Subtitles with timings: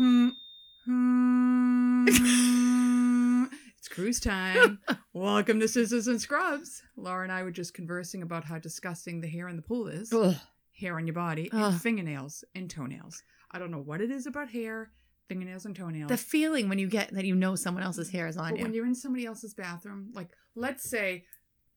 [0.00, 0.28] Hmm.
[0.86, 2.06] Hmm.
[3.76, 4.78] it's cruise time.
[5.12, 6.82] Welcome to Scissors and Scrubs.
[6.96, 10.10] Laura and I were just conversing about how disgusting the hair in the pool is.
[10.10, 10.36] Ugh.
[10.72, 11.72] Hair on your body, Ugh.
[11.74, 13.22] and fingernails and toenails.
[13.50, 14.90] I don't know what it is about hair,
[15.28, 16.08] fingernails, and toenails.
[16.08, 18.64] The feeling when you get that you know someone else's hair is on But you.
[18.64, 21.24] when you're in somebody else's bathroom, like let's say,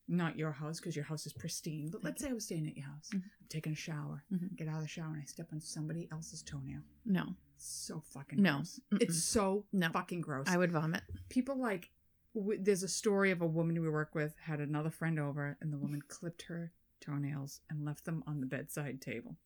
[0.08, 2.78] not your house because your house is pristine, but let's say I was staying at
[2.78, 3.10] your house.
[3.14, 3.18] Mhm.
[3.18, 4.56] I'm taking a shower, Mhm.
[4.56, 6.84] get out of the shower, and I step on somebody else's toenail.
[7.06, 7.36] no,
[7.66, 8.56] So fucking No.
[8.58, 8.80] gross.
[8.92, 9.02] Mm-mm.
[9.02, 9.90] It's so No.
[9.90, 10.48] fucking gross.
[10.50, 11.04] I would vomit.
[11.30, 11.92] People like,
[12.36, 15.72] w- there's a story of a woman we work with had another friend over, and
[15.72, 19.38] the woman clipped her toenails and left them on the bedside table.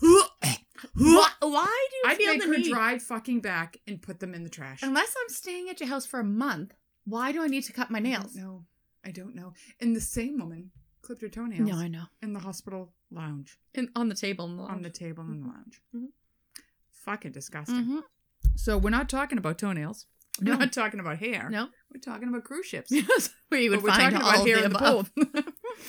[0.00, 2.70] Why, why do you I'd feel make the her need?
[2.72, 4.82] drive fucking back and put them in the trash.
[4.82, 7.90] Unless I'm staying at your house for a month, why do I need to cut
[7.90, 8.34] my nails?
[8.36, 8.66] No,
[9.04, 9.54] I don't know.
[9.80, 10.70] And the same woman
[11.00, 12.04] clipped her toenails No, I know.
[12.22, 14.44] in the hospital lounge, In, on the table.
[14.46, 15.80] In the on the table in the lounge.
[15.94, 16.08] Mhm.
[17.06, 17.84] Fucking disgusting.
[17.86, 18.02] Mhm.
[18.56, 20.06] So we're not talking about toenails.
[20.40, 20.58] We're No.
[20.58, 21.48] not talking about hair.
[21.48, 21.68] No.
[21.92, 22.90] We're talking about cruise ships.
[22.92, 25.14] Yes, where you would But we're find talking all about hair in the above.
[25.14, 25.42] pool.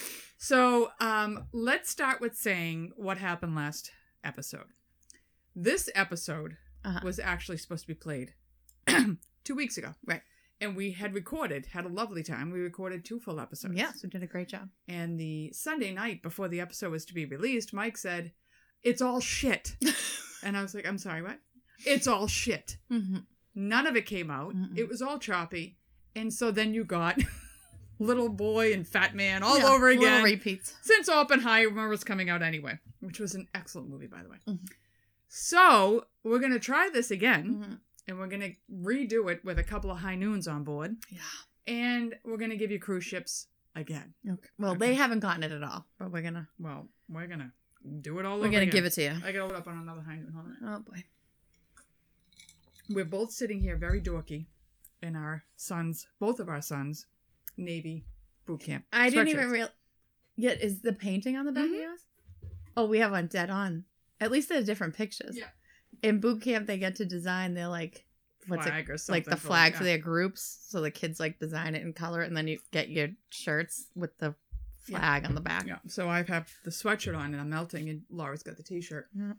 [0.38, 3.92] so um, let's start with saying what happened last
[4.24, 4.68] episode.
[5.56, 7.02] This episode Uh-huh.
[7.04, 8.34] was actually supposed to be played
[9.44, 9.96] two weeks ago.
[10.06, 10.22] Right.
[10.62, 12.50] And we had recorded, had a lovely time.
[12.52, 13.76] We recorded two full episodes.
[13.76, 14.70] Yes, we did a great job.
[14.88, 18.32] And the Sunday night before the episode was to be released, Mike said,
[18.84, 19.76] It's all shit.
[20.44, 21.40] And I was like, I'm sorry, what?
[21.86, 22.78] It's all shit.
[22.90, 23.18] hmm
[23.56, 24.54] None of it came out.
[24.56, 24.78] Mm-mm.
[24.78, 25.78] It was all choppy.
[26.16, 27.20] And so then you got
[28.00, 30.24] Little Boy and Fat Man all Yeah, over little again.
[30.24, 30.76] repeats.
[30.84, 34.38] Since Oppenheimer was coming out anyway, which was an excellent movie, by the way.
[34.48, 34.60] Mhm.
[35.28, 37.64] So we're going to try this again.
[37.66, 37.80] Mhm.
[38.08, 40.96] And we're going to redo it with a couple of high noons on board.
[41.10, 41.20] Yeah.
[41.68, 44.14] And we're going to give you cruise ships again.
[44.28, 44.48] Okay.
[44.58, 44.80] Well, Okay.
[44.80, 47.52] they haven't gotten it at all, but we're gonna Well, we're going to
[48.02, 48.70] do it all we're gonna again.
[48.70, 49.14] give it to you.
[49.24, 50.32] I got to up on another high noon.
[50.34, 50.58] Hold on.
[50.76, 51.04] Oh boy.
[52.90, 54.46] We're both sitting here very dorky
[55.02, 57.06] in our sons, both of our sons,
[57.58, 58.06] Navy
[58.46, 58.86] boot camp.
[58.94, 59.70] I didn't even real.
[60.36, 61.74] Yet is the painting on the back Mhm.
[61.76, 62.06] of yours?
[62.78, 63.86] Oh, we have one dead on.
[64.22, 65.36] At least they're different pictures.
[65.38, 65.50] Yeah.
[66.04, 68.06] In boot camp, they get to design their like
[68.48, 69.24] what's it flag or something.
[69.24, 69.78] like the for- flag yeah.
[69.80, 70.66] for their groups.
[70.70, 73.88] So the kids like design it and color it, and then you get your shirts
[73.96, 74.36] with the
[74.90, 75.00] Yeah.
[75.00, 75.66] flag on the back.
[75.68, 75.78] Yeah.
[75.88, 79.08] So I have the sweatshirt on and I'm melting, and Laura's got the t-shirt.
[79.18, 79.34] Yeah.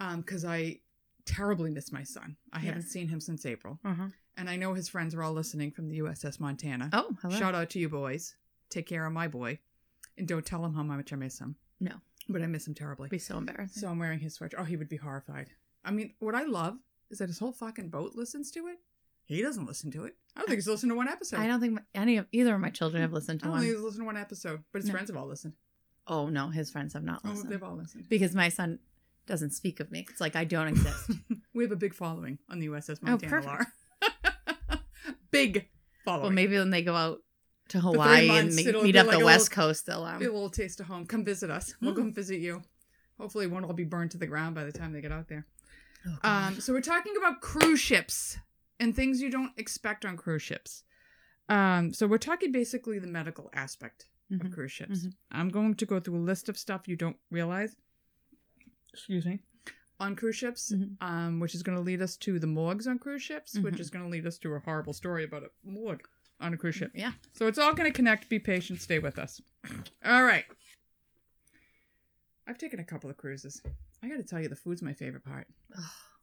[0.00, 0.80] Um, because I
[1.24, 2.36] terribly miss my son.
[2.52, 4.08] I haven't seen him since April, Uh-huh.
[4.36, 6.90] and I know his friends are all listening from the USS Montana.
[6.92, 7.36] Oh, hello.
[7.38, 8.34] Shout out to you boys.
[8.70, 9.58] Take care of my boy,
[10.18, 11.56] and don't tell him how much I miss him.
[11.78, 11.92] No.
[12.28, 13.08] But I miss him terribly.
[13.08, 13.80] Be so embarrassing.
[13.80, 14.54] So I'm wearing his sweatshirt.
[14.58, 15.50] Oh, he would be horrified.
[15.84, 16.78] I mean, what I love
[17.10, 18.78] is that his whole fucking boat listens to it.
[19.24, 20.14] He doesn't listen to it.
[20.36, 21.38] I don't think he's listened to one episode.
[21.40, 23.52] I don't think my- any of either of my children have listened I to don't
[23.52, 23.60] one.
[23.62, 24.92] think he's listened to one episode, but his No.
[24.92, 25.54] friends have all listened.
[26.06, 28.08] Oh no, his friends have not Oh, listened they've all listened.
[28.08, 28.78] because my son
[29.26, 30.04] doesn't speak of me.
[30.10, 31.10] It's like I don't exist.
[31.54, 33.30] we have a big following on the USS Oh, Montana.
[33.30, 33.46] perfect.
[33.46, 34.80] Laura.
[35.30, 35.68] big
[36.04, 36.22] following.
[36.22, 37.18] well, maybe when they go out
[37.68, 40.02] to Hawaii and months, meet, it'll meet be up like the a West Coast, they'll
[40.04, 41.06] um, Be a little taste of home.
[41.06, 41.74] Come visit us.
[41.80, 42.62] We'll come visit you.
[43.18, 45.28] Hopefully, it won't all be burned to the ground by the time they get out
[45.28, 45.46] there.
[46.06, 46.46] oh, God.
[46.48, 48.38] Um, so we're talking about cruise ships
[48.82, 50.82] and things you don't expect on cruise ships.
[51.48, 54.52] Um, so we're talking basically the medical aspect of Mhm.
[54.52, 55.06] cruise ships.
[55.06, 55.14] Mhm.
[55.30, 57.76] I'm going to go through a list of stuff you don't realize.
[58.92, 59.40] Excuse me.
[60.00, 60.96] On cruise ships, Mhm.
[61.00, 63.80] um, which is going to lead us to the morgues on cruise ships, which Mhm.
[63.80, 66.06] is going to lead us to a horrible story about a morgue
[66.40, 66.90] on a cruise ship.
[66.94, 67.12] yeah.
[67.34, 68.28] So it's all going to connect.
[68.28, 68.80] Be patient.
[68.80, 69.40] Stay with us.
[70.04, 70.44] All right.
[72.46, 73.62] I've taken a couple of cruises.
[74.02, 75.46] I got to tell you, the food's my favorite part.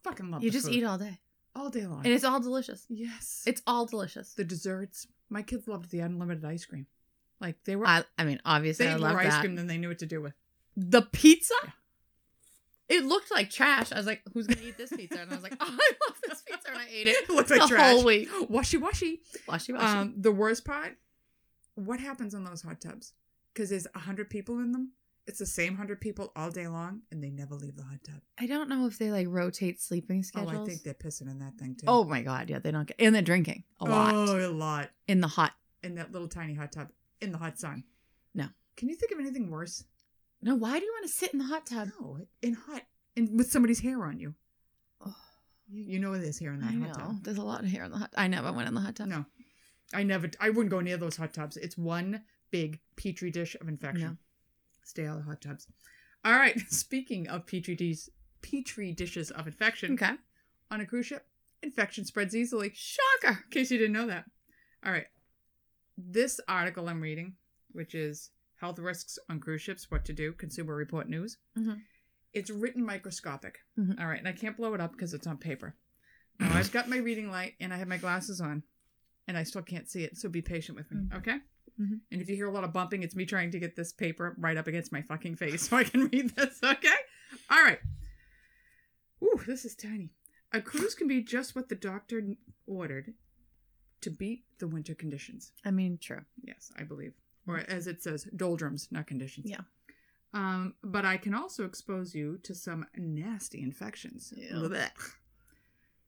[0.04, 0.76] Fucking love You just food.
[0.76, 1.20] eat all day,
[1.56, 2.06] all day long.
[2.06, 2.86] and it's all delicious.
[2.90, 3.44] yes.
[3.46, 4.34] It's all delicious.
[4.34, 5.08] the desserts.
[5.30, 6.88] My kids loved the unlimited ice cream.
[7.40, 7.88] Like they were.
[7.88, 9.42] I, I mean, obviously, they I love more ice that.
[9.42, 10.34] cream than they knew what to do with.
[10.76, 11.54] The pizza.
[11.64, 11.72] Yeah.
[12.90, 13.92] It looked like trash.
[13.92, 16.18] I was like, "Who's gonna eat this pizza?" And I was like, "Oh, I love
[16.28, 17.16] this pizza," and I ate it.
[17.30, 17.92] It looked like the trash.
[17.94, 18.28] whole week.
[18.50, 19.22] Washy washy.
[19.48, 19.86] Washy washy.
[19.86, 20.98] Um, the worst part.
[21.76, 23.14] What happens on those hot tubs?
[23.54, 24.94] Because there's a hundred people in them.
[25.30, 28.22] It's the same hundred people all day long, and they never leave the hot tub.
[28.40, 30.54] I don't know if they like rotate sleeping schedules.
[30.58, 31.86] Oh, I think they're pissing in that thing too.
[31.88, 34.90] Oh my god, yeah, they don't get and they're drinking a lot Oh, a lot
[35.08, 35.54] in the hot.
[35.84, 36.90] in that little tiny hot tub
[37.22, 37.84] in the hot sun.
[38.34, 38.48] No.
[38.76, 39.84] Can you think of anything worse?
[40.42, 41.90] No, why do you want to sit in the hot tub?
[42.02, 42.82] No, in hot
[43.16, 44.34] and with somebody's hair on you.
[45.06, 45.16] Oh,
[45.68, 46.94] You, you know there's hair in that I hot know.
[47.06, 47.24] tub.
[47.24, 48.12] There's a lot of hair in the hot.
[48.18, 49.08] I never went in the hot tub.
[49.10, 49.26] No,
[49.94, 50.30] I never.
[50.40, 51.56] I wouldn't go near those hot tubs.
[51.56, 54.08] It's one big petri dish of infection.
[54.08, 54.18] No.
[54.90, 55.68] Stay out of hot tubs.
[56.26, 56.60] All right.
[56.70, 58.10] Speaking of petri dishes,
[58.42, 60.14] petri dishes of infection Okay.
[60.72, 61.26] on a cruise ship,
[61.62, 62.72] infection spreads easily.
[62.74, 63.40] Shocker.
[63.46, 64.26] In case you didn't know that.
[64.86, 65.06] All right.
[65.98, 67.34] This article I'm reading,
[67.72, 71.38] which is Health Risks on Cruise Ships, What to Do, Consumer Report News.
[71.58, 71.74] Mm-hmm.
[72.34, 73.60] It's written microscopic.
[73.78, 74.00] Mm-hmm.
[74.02, 74.20] All right.
[74.20, 75.76] And I can't blow it up because it's on paper.
[76.40, 78.64] Now I've got my reading light and I have my glasses on,
[79.28, 80.16] and I still can't see it.
[80.18, 81.18] So be patient with me, Mhm.
[81.18, 81.38] okay?
[81.80, 82.02] Mhm.
[82.12, 84.36] And if you hear a lot of bumping, it's me trying to get this paper
[84.38, 86.96] right up against my fucking face so I can read this, okay?
[87.50, 87.80] All right.
[89.24, 90.12] Ooh, this is tiny.
[90.52, 92.22] A cruise can be just what the doctor
[92.66, 93.14] ordered
[94.02, 95.52] to beat the winter conditions.
[95.64, 96.22] I mean, true.
[96.42, 97.14] Yes, I believe.
[97.48, 99.50] Or as it says, doldrums, not conditions.
[99.50, 99.62] Yeah.
[100.34, 104.34] Um, but I can also expose you to some nasty infections.
[104.36, 104.70] Ew.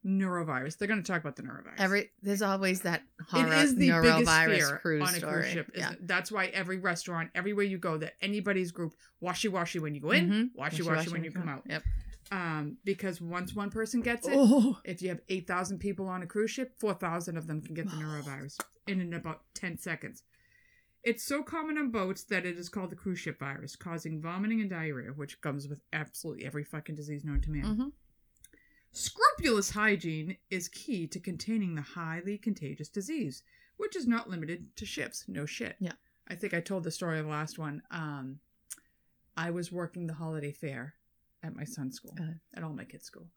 [0.05, 0.77] Neurovirus.
[0.77, 1.75] They're going to talk about the neurovirus.
[1.79, 5.33] Every there's always that horror it is the biggest neurovirus fear cruise on a story.
[5.41, 5.71] cruise ship.
[5.75, 5.93] yeah.
[6.01, 10.11] That's why every restaurant, everywhere you go, that anybody's group, washy washy when you go
[10.11, 10.49] in, Mhm.
[10.55, 11.63] washy washy when you come out.
[11.67, 11.83] Yep.
[12.31, 14.79] Um, because once one person gets it, Oh.
[14.85, 17.95] if you have 8,000 people on a cruise ship, 4,000 of them can get the
[17.97, 18.57] neurovirus
[18.87, 20.23] in, in about 10 seconds.
[21.03, 24.61] It's so common on boats that it is called the cruise ship virus, causing vomiting
[24.61, 27.63] and diarrhea, which comes with absolutely every fucking disease known to man.
[27.75, 27.87] hmm
[28.91, 33.43] Scrupulous hygiene is key to containing the highly contagious disease,
[33.77, 35.25] which is not limited to ships.
[35.27, 35.75] No shit.
[35.79, 35.93] Yeah.
[36.27, 37.81] I think I told the story of the last one.
[37.91, 38.39] Um,
[39.37, 40.95] I was working the holiday fair
[41.41, 42.33] at my son's school, Uh-huh.
[42.53, 43.27] at all my kids' school,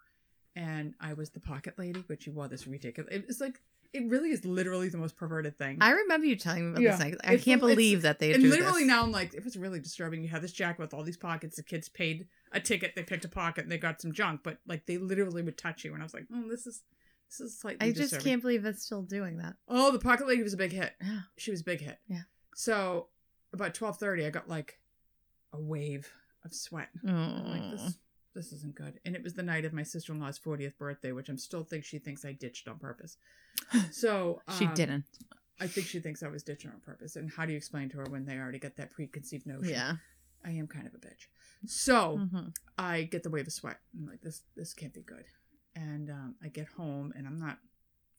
[0.56, 3.12] and I was the pocket lady, which you wore this ridiculous.
[3.28, 3.60] It's like
[3.92, 5.78] it really is literally the most perverted thing.
[5.80, 6.96] I remember you telling me about Yeah.
[7.10, 7.16] this.
[7.22, 8.88] I can't believe that they and literally this.
[8.88, 10.20] now I'm like, it was really disturbing.
[10.20, 11.54] You have this jacket with all these pockets.
[11.56, 14.40] The kids paid a ticket, they picked a pocket, and they got some junk.
[14.42, 16.82] But like they literally would touch you, and I was like, oh, this is
[17.28, 17.86] this is slightly.
[17.86, 18.24] I just disturbing.
[18.24, 19.56] can't believe it's still doing that.
[19.68, 20.92] Oh, the pocket lady was a big hit.
[21.02, 21.20] Yeah.
[21.36, 21.98] She was a big hit.
[22.08, 22.22] Yeah.
[22.54, 23.08] So
[23.52, 24.78] about twelve thirty, I got like
[25.52, 26.10] a wave
[26.44, 26.88] of sweat.
[27.02, 27.98] Like this.
[28.34, 28.98] This isn't good.
[29.04, 31.62] And it was the night of my sister in law's 40th birthday, which I'm still
[31.62, 33.16] think she thinks I ditched on purpose.
[33.92, 35.04] So she um, didn't.
[35.60, 37.14] I think she thinks I was ditching on purpose.
[37.14, 39.70] And how do you explain to her when they already got that preconceived notion?
[39.70, 39.92] Yeah.
[40.44, 41.28] I am kind of a bitch.
[41.66, 43.78] So hmm I get the wave of sweat.
[43.96, 45.24] I'm like, this this can't be good.
[45.76, 47.58] And um, I get home and I'm not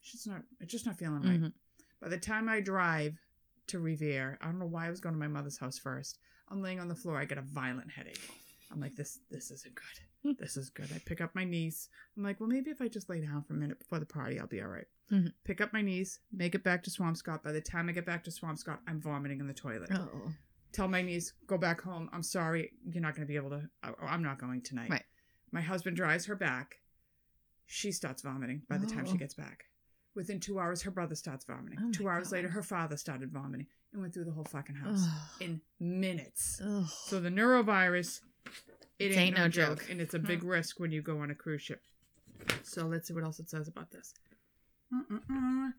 [0.02, 1.42] it's just not it's just not feeling right.
[1.42, 1.54] Mhm.
[2.02, 3.18] By the time I drive
[3.68, 6.20] to Revere, I don't know why I was going to my mother's house first.
[6.50, 8.30] I'm laying on the floor, I get a violent headache.
[8.72, 10.38] I'm like, this this isn't good.
[10.40, 10.90] This is good.
[10.96, 11.88] I pick up my niece.
[12.18, 14.40] I'm like, well, maybe if I just lay down for a minute before the party,
[14.40, 14.88] I'll be all right.
[15.12, 15.32] Mhm.
[15.44, 17.44] Pick up my niece, make it back to Swampscott.
[17.44, 20.32] By the time I get back to Swampscott, I'm vomiting in the toilet Oh.
[20.76, 23.62] Tell my niece go back home i'm sorry you're not going to be able to
[23.84, 25.04] I- oh, i'm not going tonight Right.
[25.52, 26.76] my husband drives her back
[27.66, 29.18] she starts vomiting by the time she Oh.
[29.18, 29.66] gets back
[30.16, 32.36] within two hours her brother starts vomiting Oh my two hours God.
[32.36, 35.22] later her father started vomiting and went through the whole fucking house Ugh.
[35.42, 36.86] in minutes Ugh.
[36.88, 38.20] so the neurovirus
[39.00, 39.86] it ain't, no, joke.
[39.90, 41.82] and it's a big risk when you go on a cruise ship
[42.64, 44.14] so let's see what else it says about this
[44.94, 45.72] Uh-uh-uh.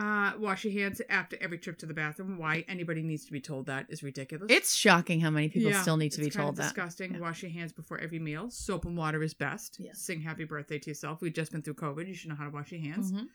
[0.00, 2.38] Uh, wash your hands after every trip to the bathroom.
[2.38, 4.46] Why anybody needs to be told that is ridiculous.
[4.50, 6.62] It's shocking how many people Yeah, still need to be told that.
[6.74, 7.12] Disgusting.
[7.14, 7.20] Yeah.
[7.20, 8.50] Wash your hands before every meal.
[8.50, 9.76] Soap and water is best.
[9.78, 10.00] Yes.
[10.00, 11.20] Sing happy birthday to yourself.
[11.20, 12.08] We've just been through COVID.
[12.08, 13.12] You should know how to wash your hands.
[13.12, 13.26] Mhm.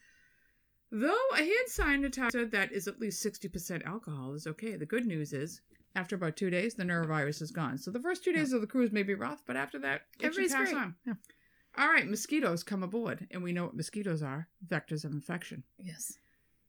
[0.91, 4.75] Though a hand sanitizer that is at least 60% alcohol is okay.
[4.75, 5.61] The good news is,
[5.95, 7.77] after about two days, the neurovirus is gone.
[7.77, 10.21] So the first two days of the cruise may be rough, but after that, it
[10.21, 10.81] should Everybody's pass great.
[10.81, 10.95] on.
[11.05, 11.13] Yeah.
[11.77, 15.63] All right, mosquitoes come aboard, and we know what mosquitoes are vectors of infection.
[15.77, 16.17] Yes.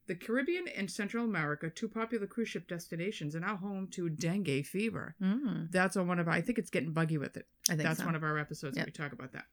[0.06, 4.64] The Caribbean and Central America, two popular cruise ship destinations, are now home to dengue
[4.64, 5.16] fever.
[5.20, 7.46] Mm, That's on one of our, I think it's getting buggy with it.
[7.68, 8.06] I think That's so.
[8.06, 8.86] one of our episodes Yep.
[8.86, 9.46] we talk about that.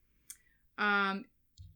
[0.78, 1.26] Um,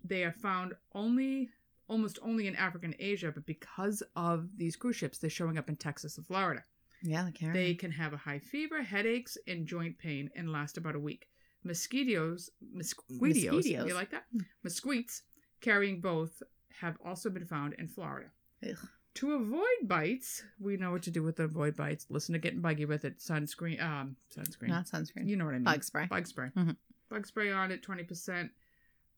[0.04, 1.50] they are found only,
[1.88, 5.70] almost only in Africa and Asia, but because of these cruise ships, they're showing up
[5.70, 6.64] in Texas and Florida.
[7.02, 7.54] yeah, the Karen.
[7.56, 11.30] They can have a high fever, headaches, and joint pain, and last about a week.
[11.64, 13.88] Mosquitoes, mosquitoes, Mosquitoes.
[13.88, 14.26] you like that?
[14.32, 14.40] Hmm.
[14.64, 15.24] Mosquitoes
[15.62, 16.42] carrying both
[16.80, 18.30] have also been found in Florida.
[18.64, 18.78] Ugh.
[19.16, 22.06] To avoid bites, we know what to do with the avoid bites.
[22.10, 23.18] Listen to getting buggy with it.
[23.18, 24.68] Sunscreen, um, sunscreen.
[24.70, 25.28] Not sunscreen.
[25.28, 25.64] You know what I mean.
[25.64, 26.06] Bug spray.
[26.06, 26.50] Bug spray.
[26.56, 26.76] Mhm.
[27.10, 28.52] Bug spray on it, twenty percent.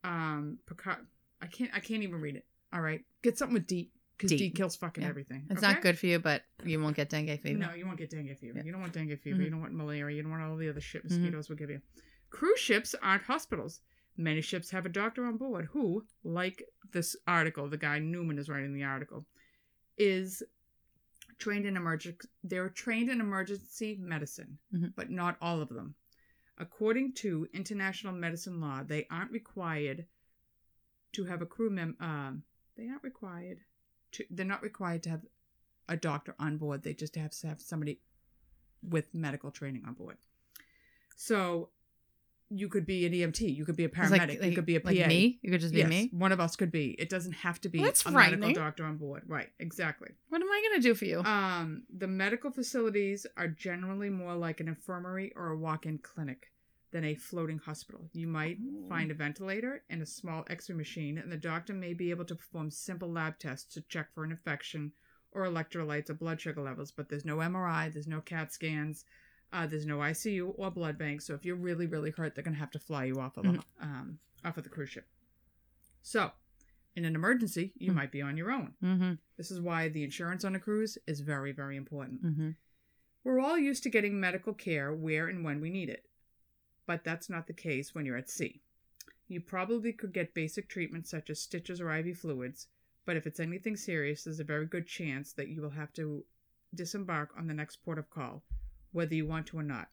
[0.04, 1.06] Um, peca-
[1.42, 1.72] I can't.
[1.74, 2.46] I can't even read it.
[2.72, 4.38] All right, get something with DEET because D.
[4.38, 5.10] DEET kills fucking Yeah.
[5.10, 5.48] everything.
[5.50, 5.74] It's okay?
[5.74, 7.58] not good for you, but you won't get dengue fever.
[7.58, 8.58] No, you won't get dengue fever.
[8.60, 8.64] Yeah.
[8.64, 9.40] You don't want dengue fever.
[9.40, 9.44] Mhm.
[9.46, 10.16] You don't want malaria.
[10.16, 11.10] You don't want all the other shit Mhm.
[11.10, 11.82] mosquitoes will give you.
[12.30, 13.82] Cruise ships aren't hospitals.
[14.20, 16.62] Many ships have a doctor on board who, like
[16.92, 19.26] this article, the guy Newman is writing the article,
[19.98, 20.44] is
[21.38, 22.28] trained in emergency.
[22.44, 24.94] They're trained in emergency medicine, Mhm.
[24.94, 25.96] but not all of them.
[26.58, 30.06] According to international medicine law, they aren't required
[31.14, 31.96] to have a crew mem.
[32.02, 32.44] Um,
[32.76, 33.64] they aren't required
[34.12, 34.26] to.
[34.30, 35.26] They're not required to have
[35.88, 36.84] a doctor on board.
[36.84, 38.02] They just have to have somebody
[38.82, 40.18] with medical training on board.
[41.16, 41.72] So
[42.50, 44.80] you could be an EMT, you could be a paramedic, like, you could be a
[44.80, 44.90] PA.
[44.90, 45.40] like me.
[45.42, 46.10] You could just be yes, me.
[46.12, 46.96] one of us could be.
[47.00, 49.24] It doesn't have to be Well, that's a medical doctor on board.
[49.28, 50.10] Right, exactly.
[50.30, 51.20] What am I gonna do for you?
[51.20, 56.52] Um, the medical facilities are generally more like an infirmary or a walk-in clinic,
[56.92, 58.10] than a floating hospital.
[58.14, 61.94] You might find a ventilator and a small x ray machine, and the doctor may
[61.94, 64.92] be able to perform simple lab tests to check for an infection
[65.32, 69.06] or electrolytes or blood sugar levels, but there's no MRI, there's no CAT scans,
[69.52, 71.22] uh, there's no ICU or blood bank.
[71.22, 73.44] So if you're really, really hurt, they're going to have to fly you off of,
[73.44, 73.64] the, Mhm.
[73.82, 75.08] um, off of the cruise ship.
[76.02, 76.32] So,
[76.96, 77.96] in an emergency, you Mm.
[77.96, 78.76] might be on your own.
[78.84, 79.14] Mm-hmm.
[79.38, 82.24] This is why the insurance on a cruise is very, very important.
[82.24, 82.50] Mm-hmm.
[83.24, 86.06] We're all used to getting medical care where and when we need it,
[86.86, 88.62] but that's not the case when you're at sea.
[89.28, 92.68] You probably could get basic treatments such as stitches or IV fluids,
[93.06, 96.26] but if it's anything serious, there's a very good chance that you will have to
[96.74, 98.44] disembark on the next port of call,
[98.92, 99.90] whether you want to or not.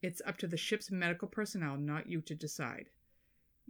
[0.00, 2.88] It's up to the ship's medical personnel, not you, to decide.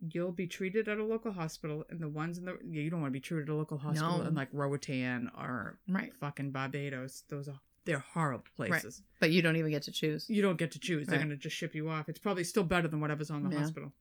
[0.00, 3.12] You'll be treated at a local hospital, and the ones in the you don't want
[3.12, 4.24] to be treated at a local hospital No.
[4.24, 6.14] in like Roatan or Right.
[6.14, 7.24] fucking Barbados.
[7.28, 9.02] Those are they're horrible places.
[9.20, 10.30] But you don't even get to choose.
[10.30, 11.06] You don't get to choose.
[11.08, 11.24] They're Right.
[11.26, 12.08] going to just ship you off.
[12.08, 13.58] It's probably still better than whatever's on the Yeah.
[13.58, 13.92] hospital.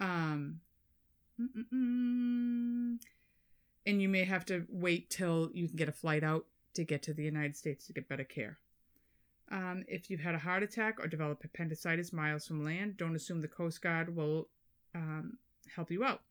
[0.00, 0.60] Um,
[1.40, 2.98] mm-mm-mm.
[3.86, 7.02] and you may have to wait till you can get a flight out to get
[7.04, 8.58] to the United States to get better care.
[9.50, 13.40] Um, if you've had a heart attack or developed appendicitis miles from land, don't assume
[13.40, 14.48] the Coast Guard will
[14.94, 15.38] um,
[15.74, 16.22] help you out.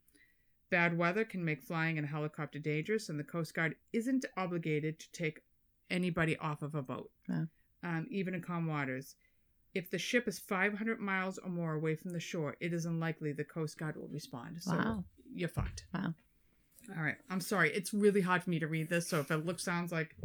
[0.70, 5.00] Bad weather can make flying in a helicopter dangerous, and the Coast Guard isn't obligated
[5.00, 5.42] to take
[5.90, 7.10] anybody off of a boat,
[7.84, 9.16] um, even in calm waters.
[9.74, 13.32] If the ship is 500 miles or more away from the shore, it is unlikely
[13.34, 14.62] the Coast Guard will respond.
[14.64, 15.04] So Wow.
[15.34, 15.86] you're fucked.
[15.94, 16.14] Wow.
[16.98, 17.18] All right.
[17.30, 17.72] I'm sorry.
[17.74, 20.16] It's really hard for me to read this, so if it looks sounds like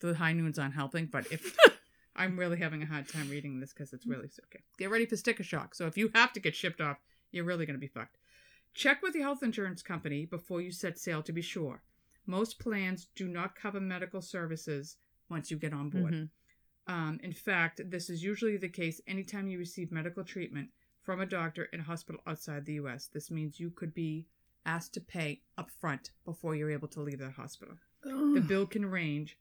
[0.00, 1.56] the high noons aren't helping, but if
[2.16, 4.62] I'm really having a hard time reading this because it's really okay.
[4.78, 5.74] Get ready for sticker shock.
[5.74, 6.98] So if you have to get shipped off,
[7.32, 8.18] you're really going to be fucked.
[8.72, 11.82] Check with your health insurance company before you set sail to be sure.
[12.26, 14.96] Most plans do not cover medical services
[15.28, 16.12] once you get on board.
[16.14, 16.30] Mhm.
[16.86, 20.70] Um, in fact, this is usually the case anytime you receive medical treatment
[21.02, 23.06] from a doctor in a hospital outside the U.S.
[23.08, 24.26] This means you could be
[24.66, 27.74] asked to pay up front before you're able to leave the hospital.
[28.02, 29.38] The bill can range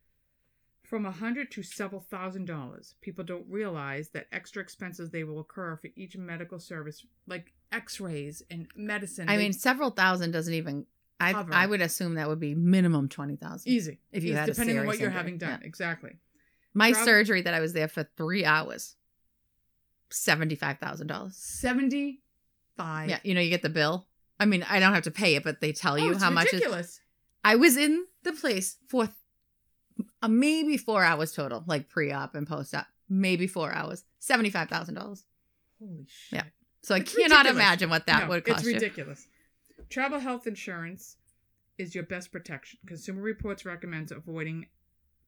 [0.94, 2.94] from a hundred to several thousand dollars.
[3.02, 8.44] People don't realize that extra expenses they will occur for each medical service, like X-rays
[8.52, 9.28] and medicine.
[9.28, 10.86] I they- mean, several thousand doesn't even.
[11.20, 11.52] I Cover.
[11.52, 13.72] I would assume that would be minimum twenty thousand.
[13.72, 15.60] easy if you Easy, had a depending on what you're injury, having done.
[15.62, 15.68] yeah.
[15.68, 16.12] Exactly.
[16.76, 18.96] My surgery that I was there for three hours,
[20.12, 21.36] seventy five thousand dollars.
[21.38, 23.10] Seventy-five.
[23.10, 24.06] Yeah, you know, you get the bill.
[24.40, 26.48] I mean, I don't have to pay it, but they tell Oh, you how much.
[26.48, 27.00] Is, ridiculous.
[27.44, 29.10] I was in the place for
[30.28, 32.88] maybe four hours total, like pre op and post op.
[33.10, 35.26] Maybe four hours, seventy five thousand dollars.
[35.80, 36.38] Holy shit.
[36.38, 36.44] Yeah.
[36.82, 37.56] So I cannot ridiculous.
[37.56, 38.74] imagine what that No, would cost It's you.
[38.74, 39.28] ridiculous.
[39.90, 41.18] Travel health insurance
[41.78, 42.80] is your best protection.
[42.86, 44.68] Consumer Reports recommends avoiding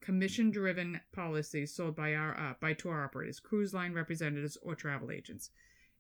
[0.02, 5.50] commission-driven policies sold by our uh, by tour operators, cruise line representatives, or travel agents.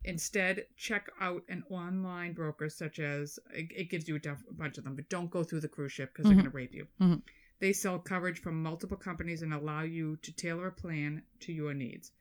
[0.03, 4.53] Instead, check out an online broker such as it, it gives you a, def- a
[4.53, 6.29] bunch of them, but don't go through the cruise ship because Mhm.
[6.29, 6.88] they're going to rape you.
[7.01, 7.22] Mhm.
[7.59, 11.74] They sell coverage from multiple companies and allow you to tailor a plan to your
[11.74, 12.12] needs.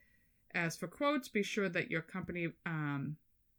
[0.55, 3.17] As for quotes, be sure that your company um,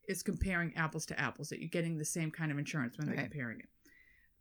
[0.07, 3.15] is comparing apples to apples, that you're getting the same kind of insurance when they're
[3.17, 3.29] Right.
[3.29, 3.69] comparing it.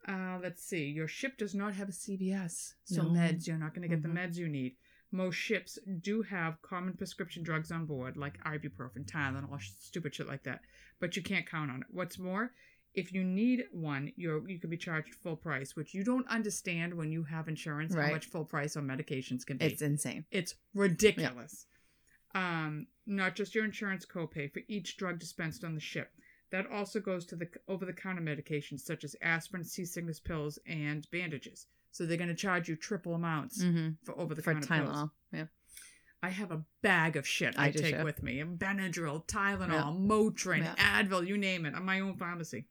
[0.07, 0.85] Uh, let's see.
[0.85, 3.11] Your ship does not have a CVS, so No.
[3.11, 3.47] meds.
[3.47, 4.03] You're not going to get Mhm.
[4.14, 4.76] the meds you need.
[5.11, 10.43] Most ships do have common prescription drugs on board, like ibuprofen, Tylenol, stupid shit like
[10.43, 10.62] that.
[11.00, 11.87] But you can't count on it.
[11.91, 12.53] What's more,
[12.95, 16.95] if you need one, you're you can be charged full price, which you don't understand
[16.95, 19.67] when you have insurance how much full price on medications can be.
[19.67, 20.25] It's insane.
[20.31, 21.67] It's ridiculous.
[22.35, 26.11] Um, not just your insurance copay for each drug dispensed on the ship.
[26.51, 31.67] That also goes to the over-the-counter medications such as aspirin, seasickness pills, and bandages.
[31.91, 34.89] So they're going to charge you triple amounts hmm for For over-the-counter pills.
[34.89, 35.11] Tylenol.
[35.33, 35.47] Yeah.
[36.23, 39.93] I have a bag of shit I, I take with me: Benadryl, Tylenol, Yeah.
[39.93, 41.03] Motrin, Yeah.
[41.03, 41.75] Advil, you name it.
[41.75, 42.67] I'm my own pharmacy.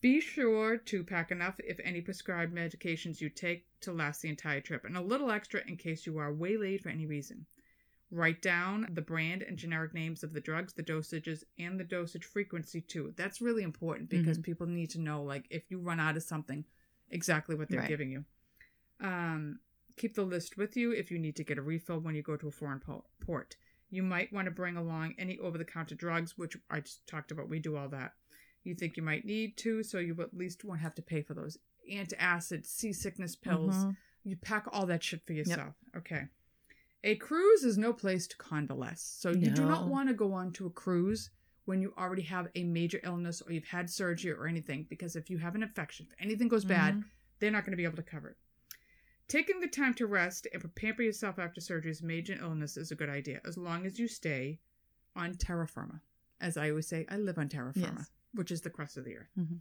[0.00, 4.60] Be sure to pack enough if any prescribed medications you take to last the entire
[4.60, 7.44] trip, and a little extra in case you are waylaid for any reason.
[8.10, 12.24] Write down the brand and generic names of the drugs, the dosages, and the dosage
[12.24, 13.12] frequency too.
[13.16, 14.42] That's really important because Mm-hmm.
[14.42, 16.64] people need to know, like, if you run out of something,
[17.10, 17.88] exactly what they're Right.
[17.88, 18.24] giving you.
[19.00, 19.60] Um,
[19.96, 22.36] keep the list with you if you need to get a refill when you go
[22.36, 23.56] to a foreign po- port.
[23.90, 27.30] You might want to bring along any over the counter drugs, which I just talked
[27.30, 27.48] about.
[27.48, 28.14] We do all that.
[28.64, 31.34] You think you might need to, so you at least won't have to pay for
[31.34, 31.58] those
[31.90, 33.74] antacids, seasickness pills.
[33.74, 33.96] Mhm.
[34.24, 35.74] You pack all that shit for yourself.
[35.96, 36.28] Okay.
[37.02, 39.00] A cruise is no place to convalesce.
[39.02, 41.30] So you do not want to go on to a cruise
[41.64, 45.30] when you already have a major illness or you've had surgery or anything, because if
[45.30, 47.04] you have an infection, if anything goes bad, Mhm.
[47.38, 48.36] they're not going to be able to cover it.
[49.28, 53.08] Taking the time to rest and prepare yourself after surgery's major illness is a good
[53.08, 54.58] idea, as long as you stay
[55.16, 56.02] on terra firma.
[56.40, 58.10] As I always say, I live on terra firma, Yes.
[58.34, 59.30] Which is the crust of the earth.
[59.38, 59.60] Mhm.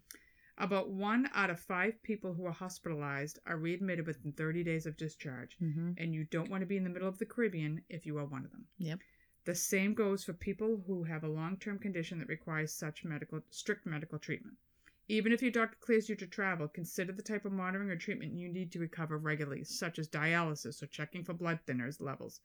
[0.57, 4.97] About one out of five people who are hospitalized are readmitted within 30 days of
[4.97, 5.93] discharge, Mm-hmm.
[5.97, 8.25] and you don't want to be in the middle of the Caribbean if you are
[8.25, 8.67] one of them.
[8.77, 8.99] Yep.
[9.45, 13.85] The same goes for people who have a long-term condition that requires such medical strict
[13.85, 14.57] medical treatment.
[15.07, 18.33] Even if your doctor clears you to travel, consider the type of monitoring or treatment
[18.33, 22.41] you need to recover regularly, such as dialysis or checking for blood thinners levels.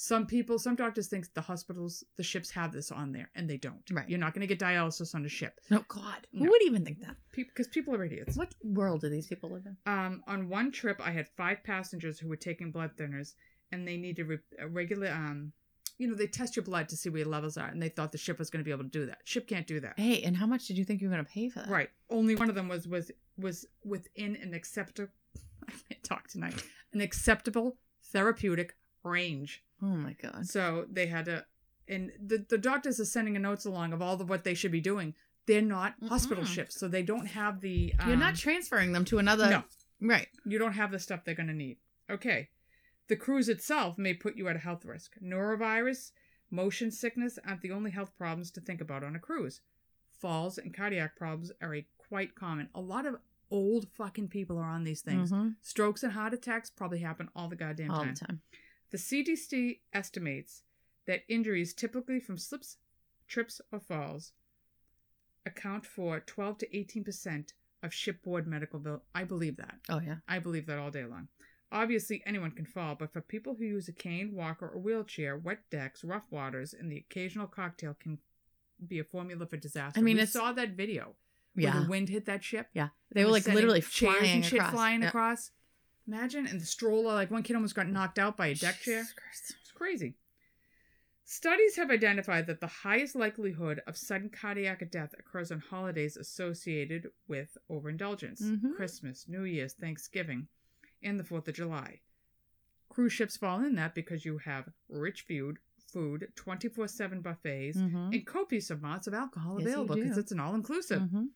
[0.00, 3.56] Some people, some doctors think the hospitals, the ships have this on there, and they
[3.56, 3.82] don't.
[3.90, 4.08] Right.
[4.08, 6.24] You're not going to get dialysis on a ship No, God.
[6.32, 6.50] Who No.
[6.50, 7.16] would even think that?
[7.32, 8.36] because people are idiots.
[8.36, 9.76] What world do these people live in?
[9.92, 13.34] Um, on one trip, I had five passengers who were taking blood thinners,
[13.72, 15.52] and they needed re- a regular, um,
[15.98, 18.12] you know, they test your blood to see where your levels are, and they thought
[18.12, 19.18] the ship was going to be able to do that.
[19.24, 19.98] Ship can't do that.
[19.98, 21.68] Hey, and how much did you think you were going to pay for that?
[21.68, 21.90] Right.
[22.08, 25.10] Only one of them was was was within an acceptable.
[25.68, 26.62] I can't talk tonight.
[26.92, 27.78] An acceptable
[28.12, 29.64] therapeutic range.
[29.82, 30.46] Oh my God.
[30.46, 31.44] So they had to,
[31.88, 34.72] and the the doctors are sending a notes along of all of what they should
[34.72, 35.14] be doing.
[35.46, 36.54] They're not hospital Mm-mm.
[36.54, 37.94] ships, so they don't have the.
[38.04, 39.48] You're um, not transferring them to another.
[39.48, 39.62] No.
[40.00, 40.28] Right.
[40.44, 41.78] you don't have the stuff they're going to need.
[42.10, 42.50] Okay.
[43.08, 45.12] The cruise itself may put you at a health risk.
[45.22, 46.12] Norovirus,
[46.50, 49.60] motion sickness aren't the only health problems to think about on a cruise.
[50.20, 52.68] Falls and cardiac problems are a quite common.
[52.74, 53.16] A lot of
[53.50, 55.32] old fucking people are on these things.
[55.32, 55.54] Mhm.
[55.62, 58.14] Strokes and heart attacks probably happen all the goddamn All time.
[58.14, 58.40] the time.
[58.90, 60.62] The CDC estimates
[61.06, 62.76] that injuries typically from slips,
[63.26, 64.32] trips, or falls
[65.46, 67.52] account for 12 to 18%
[67.82, 69.02] of shipboard medical bill.
[69.14, 69.76] I believe that.
[69.88, 70.16] Oh yeah.
[70.28, 71.28] I believe that all day long.
[71.70, 75.60] Obviously, anyone can fall, but for people who use a cane, walker, or wheelchair, wet
[75.70, 78.18] decks, rough waters, and the occasional cocktail can
[78.86, 80.00] be a formula for disaster.
[80.00, 81.16] I mean, we it's- saw that video
[81.54, 81.80] where Yeah.
[81.82, 82.68] the wind hit that ship.
[82.72, 82.88] Yeah.
[83.12, 84.72] They were like literally chairs flying and shit across.
[84.72, 85.08] flying Yeah.
[85.08, 85.50] across.
[86.08, 89.02] Imagine, and the stroller, like one kid almost got knocked out by a deck chair.
[89.30, 90.14] It's crazy.
[91.24, 97.08] Studies have identified that the highest likelihood of sudden cardiac death occurs on holidays associated
[97.26, 98.74] with overindulgence Mhm.
[98.74, 100.48] Christmas, New Year's, Thanksgiving,
[101.02, 102.00] and the 4th of July.
[102.88, 105.58] Cruise ships fall in that because you have rich food,
[105.92, 108.14] food, 24 7 buffets, Mhm.
[108.14, 111.02] and copious amounts of alcohol Yes, available because it's an all inclusive.
[111.02, 111.32] Mhm.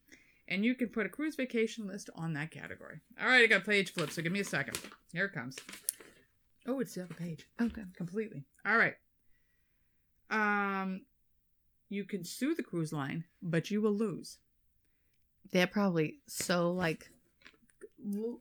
[0.53, 3.01] And you can put a cruise vacation list on that category.
[3.19, 4.79] All right, I got page flip, so give me a second.
[5.15, 5.57] Here it comes.
[6.67, 7.81] Oh, it's the other page Okay.
[7.97, 8.45] completely.
[8.67, 8.95] All right.
[10.31, 11.07] Um,
[11.89, 14.37] you can sue the cruise line, but you will lose.
[15.53, 17.11] They're probably so like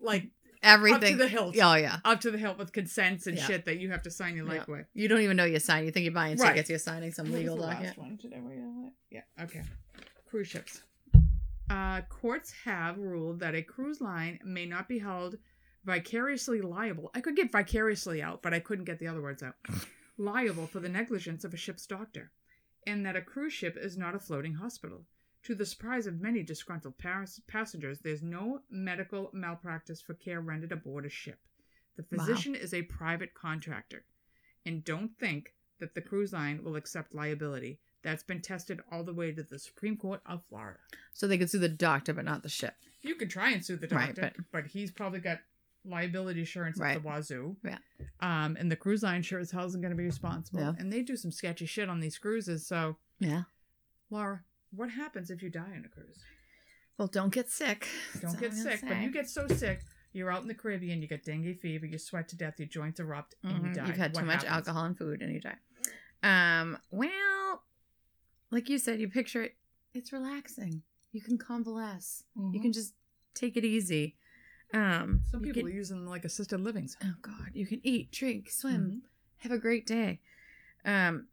[0.01, 0.95] Like everything.
[1.03, 1.99] up to the hilt, Oh yeah.
[2.03, 3.45] up to the hilt with consents and Yeah.
[3.45, 4.73] shit that you have to sign your life Yeah.
[4.73, 4.85] away.
[4.93, 5.85] You don't even know you're signing.
[5.85, 6.49] You think you're buying Right.
[6.49, 6.69] tickets.
[6.69, 7.97] You're signing some What legal document.
[7.97, 8.15] one?
[8.17, 8.93] Did I write all that?
[9.09, 9.43] Yeah.
[9.45, 9.63] Okay.
[10.25, 10.81] Cruise ships.
[11.71, 15.37] Uh, courts have ruled that a cruise line may not be held
[15.85, 17.09] vicariously liable.
[17.15, 19.55] I could get vicariously out, but I couldn't get the other words out.
[20.17, 22.31] liable for the negligence of a ship's doctor,
[22.85, 25.05] and that a cruise ship is not a floating hospital.
[25.43, 30.73] To the surprise of many disgruntled pas- passengers, there's no medical malpractice for care rendered
[30.73, 31.39] aboard a ship.
[31.95, 32.25] The Wow.
[32.25, 34.03] physician is a private contractor.
[34.65, 37.79] And don't think that the cruise line will accept liability.
[38.03, 40.79] That's been tested all the way to the Supreme Court of Florida.
[41.13, 42.73] So they could sue the doctor, but not the ship.
[43.01, 45.39] You could try and sue the Right, doctor, but, he's probably got
[45.85, 46.95] liability insurance Right.
[46.95, 47.55] at the wazoo.
[47.63, 47.77] Yeah.
[48.19, 50.59] Um, and the cruise line sure as hell isn't going to be responsible.
[50.61, 50.73] Yeah.
[50.77, 52.65] And they do some sketchy shit on these cruises.
[52.67, 53.43] So, Yeah.
[54.09, 56.19] Laura, what happens if you die on a cruise?
[56.97, 57.87] Well, don't get sick.
[58.19, 58.81] Don't get sick.
[58.87, 59.81] But you get so sick,
[60.13, 62.99] you're out in the Caribbean, you get dengue fever, you sweat to death, your joints
[62.99, 63.73] erupt, and you Mhm.
[63.75, 63.87] die.
[63.87, 64.51] You've had What too much happens?
[64.67, 65.57] alcohol and food, and you die.
[66.23, 66.77] Um.
[66.91, 67.09] Well,
[68.51, 69.55] like you said, you picture it.
[69.93, 70.83] It's relaxing.
[71.11, 72.23] You can convalesce.
[72.35, 72.61] You Mhm.
[72.61, 72.93] can just
[73.33, 74.15] take it easy.
[74.73, 75.23] Um.
[75.31, 76.95] Some people can- are using like assisted livings.
[77.03, 77.51] Oh God!
[77.53, 79.01] You can eat, drink, swim, Mhm.
[79.39, 80.21] have a great day.
[80.85, 81.27] Um,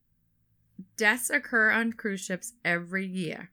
[0.96, 3.50] deaths occur on cruise ships every year.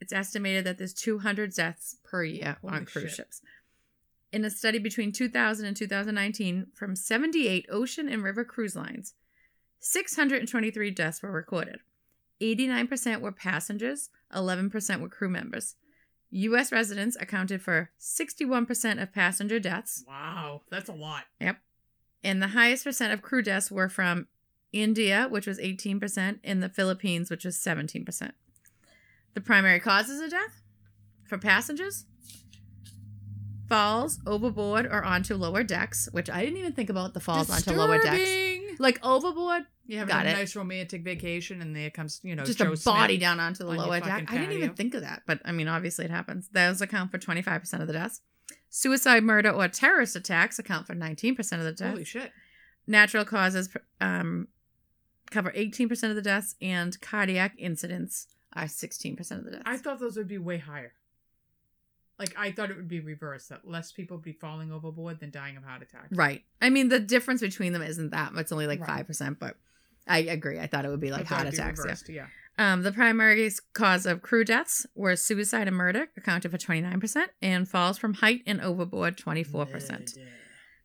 [0.00, 3.16] It's estimated that there's 200 deaths per year Holy on cruise shit.
[3.16, 3.42] ships.
[4.32, 9.14] In a study between 2000 and 2019 from 78 ocean and river cruise lines,
[9.78, 11.80] 623 deaths were recorded.
[12.42, 15.76] 89% were passengers, 11% were crew members.
[16.30, 16.72] U.S.
[16.72, 21.24] residents accounted for 61% of passenger deaths, Wow, that's a lot.
[21.40, 21.58] Yep.
[22.24, 24.28] And the highest percent of crew deaths were from
[24.72, 28.32] India, which was 18%, and the Philippines, which was 17%.
[29.34, 30.62] The primary causes of death
[31.24, 32.06] for passengers
[33.68, 37.72] falls overboard or onto lower decks, which I didn't even think about the falls onto
[37.72, 38.18] lower decks.
[38.18, 38.76] Disturbing.
[38.78, 40.32] Like overboard, You have Got a it.
[40.32, 43.20] nice romantic vacation, and there comes, you know, just Joe a body Smith.
[43.20, 44.08] down onto the on your lower deck.
[44.08, 44.74] fucking I didn't even patio.
[44.74, 46.48] think of that, but I mean, obviously it happens.
[46.50, 48.22] Those account for 25% of the deaths.
[48.70, 51.82] Suicide, murder, or terrorist attacks account for 19% of the deaths.
[51.82, 52.32] Holy shit!
[52.86, 53.68] natural causes
[54.00, 54.48] um,
[55.30, 59.62] cover 18% of the deaths, and cardiac incidents are 16% of the deaths.
[59.66, 60.94] I thought those would be way higher.
[62.18, 65.30] Like I thought it would be reversed, that less people would be falling overboard than
[65.30, 66.16] dying of heart attacks.
[66.16, 66.42] right.
[66.62, 68.42] I mean, the difference between them isn't that much.
[68.42, 69.06] It's only like Right.
[69.06, 69.56] 5%, but
[70.08, 70.58] I agree.
[70.58, 71.78] I thought it would be like heart attacks.
[71.78, 71.84] Yeah.
[71.84, 72.26] reversed, yeah.
[72.58, 77.66] Um, the primary cause of crew deaths were suicide and murder, accounted for 29%, and
[77.68, 80.18] falls from height and overboard, 24%.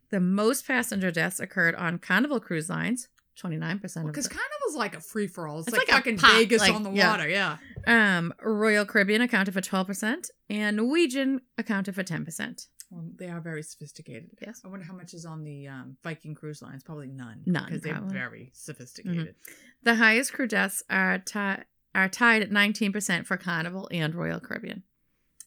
[0.09, 3.09] The most passenger deaths occurred on Carnival cruise lines,
[3.43, 5.59] 29% Because the- Carnival's like a free for all.
[5.59, 7.11] It's, It's like, like fucking pop, Vegas like, on the yeah.
[7.11, 7.27] water.
[7.27, 7.57] Yeah.
[7.85, 12.67] um, Royal Caribbean accounted for 12%, and Norwegian accounted for 10%.
[12.89, 14.29] Well, they are very sophisticated.
[14.41, 14.61] Yes.
[14.63, 16.83] I wonder how much is on the um, Viking cruise lines.
[16.83, 17.41] Probably none.
[17.45, 18.13] None, Because they're probably.
[18.13, 19.35] very sophisticated.
[19.83, 24.83] The highest crew deaths are, ti- are tied at 19% for Carnival and Royal Caribbean.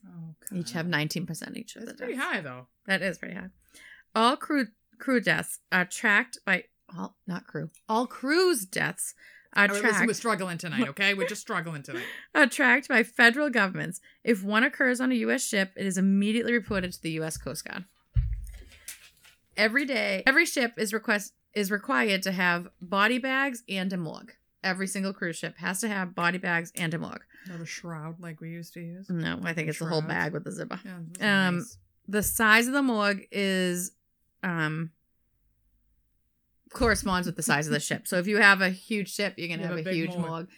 [0.07, 2.27] Oh, Each have 19% each of That's the pretty deaths.
[2.27, 2.67] high, though.
[2.87, 3.49] That is pretty high.
[4.15, 4.67] All crew
[4.99, 7.71] crew deaths are tracked by all not crew.
[7.89, 9.15] All cruise deaths
[9.55, 11.15] are All right, listen, tracked we're struggling tonight, okay?
[11.15, 12.05] We're just struggling tonight.
[12.35, 14.01] are tracked by federal governments.
[14.25, 15.45] If one occurs on a U.S.
[15.47, 17.37] ship, it is immediately reported to the U.S.
[17.37, 17.85] Coast Guard.
[19.57, 24.33] Every day, every ship is request is required to have body bags and a morgue.
[24.63, 27.23] Every single cruise ship has to have body bags and a morgue.
[27.49, 29.11] Not a shroud like we used to use.
[29.11, 30.79] No, I think it's the whole bag with the zipper.
[30.85, 31.77] Yeah, Um, nice.
[32.07, 33.93] the size of the morgue is
[34.43, 34.91] um
[36.73, 38.07] corresponds with the size of the ship.
[38.07, 40.27] So if you have a huge ship, you're gonna You have, have a, huge morgue.
[40.29, 40.49] morgue.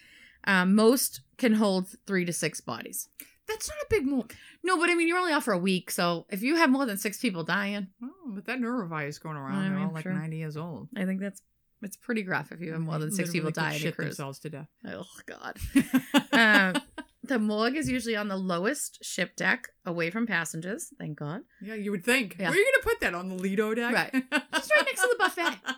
[0.45, 3.09] Um, most can hold three to six bodies.
[3.49, 4.35] That's not a big morgue.
[4.63, 6.87] No, but I mean you're only out for a week, so if you have more
[6.87, 10.03] than six people dying, Oh, but that neurovirus going around, I they're all mean, like
[10.05, 10.13] sure.
[10.13, 10.89] 90 years old.
[10.97, 11.43] I think that's
[11.83, 13.97] it's pretty gruff if you have more than six people die could in a shit
[13.97, 14.09] cruise.
[14.17, 14.69] themselves to death.
[14.87, 15.57] Oh god.
[16.35, 16.82] Um,
[17.23, 20.93] the morgue is usually on the lowest ship deck, away from passengers.
[20.99, 21.43] Thank God.
[21.61, 22.37] yeah, you would think.
[22.39, 22.51] Yeah.
[22.51, 23.15] Where are you going to put that?
[23.15, 23.95] On the Lido deck?
[23.95, 24.13] Right.
[24.53, 25.59] Just right next to the buffet.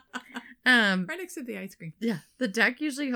[0.67, 1.93] Um, right next to the ice cream.
[2.01, 3.13] Yeah, the deck usually.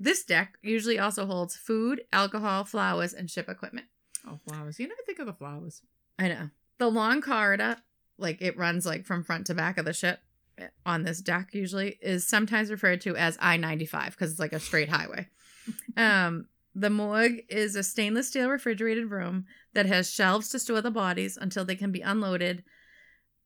[0.00, 3.88] This deck usually also holds food, alcohol, flowers, and ship equipment.
[4.26, 4.80] Oh, flowers.
[4.80, 5.82] You never think of the flowers.
[6.18, 6.48] I know.
[6.78, 7.76] The long corridor,
[8.16, 10.20] like it runs like from front to back of the ship
[10.56, 14.54] eh, on this deck usually, is sometimes referred to as I 95 because it's like
[14.54, 15.28] a straight highway.
[15.98, 20.90] um, the morgue is a stainless steel refrigerated room that has shelves to store the
[20.90, 22.64] bodies until they can be unloaded.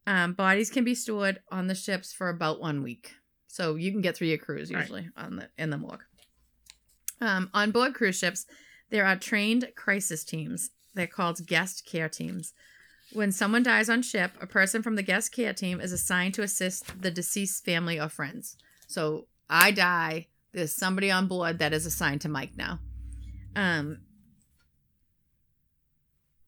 [0.07, 3.13] Um, bodies can be stored on the ships for about one week,
[3.47, 4.81] so you can get through your cruise Right.
[4.81, 6.05] usually on the in the morgue.
[7.21, 8.47] Um, on board cruise ships,
[8.91, 10.71] there are trained crisis teams.
[10.95, 12.55] They're called guest care teams.
[13.13, 16.43] When someone dies on ship, a person from the guest care team is assigned to
[16.43, 18.57] assist the deceased family or friends.
[18.87, 22.79] So I die, there's somebody on board that is assigned to Mike now.
[23.57, 23.99] Um,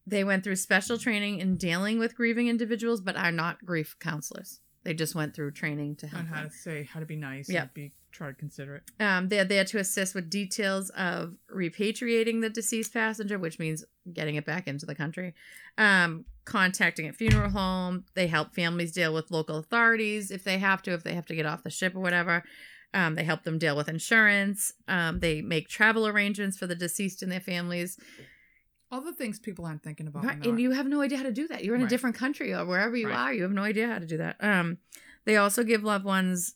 [0.06, 4.60] they went through special training in dealing with grieving individuals, but are not grief counselors.
[4.82, 6.22] They just went through training to help.
[6.22, 6.50] On how them.
[6.50, 7.48] to say, how to be nice.
[7.48, 7.62] Yeah.
[7.62, 8.82] And be, try to considerate.
[8.98, 14.36] Um, they're there to assist with details of repatriating the deceased passenger, which means getting
[14.36, 15.34] it back into the country.
[15.76, 18.04] Um, contacting a funeral home.
[18.14, 21.34] They help families deal with local authorities if they have to, if they have to
[21.34, 22.42] get off the ship or whatever.
[22.92, 24.72] Um, they help them deal with insurance.
[24.88, 27.96] Um, they make travel arrangements for the deceased and their families.
[28.90, 30.24] All the things people aren't thinking about.
[30.24, 31.62] Right, and you have no idea how to do that.
[31.64, 33.16] You're in a different country or wherever you Right.
[33.29, 33.33] are.
[33.33, 34.37] You have no idea how to do that.
[34.40, 34.79] Um,
[35.24, 36.55] they also give loved ones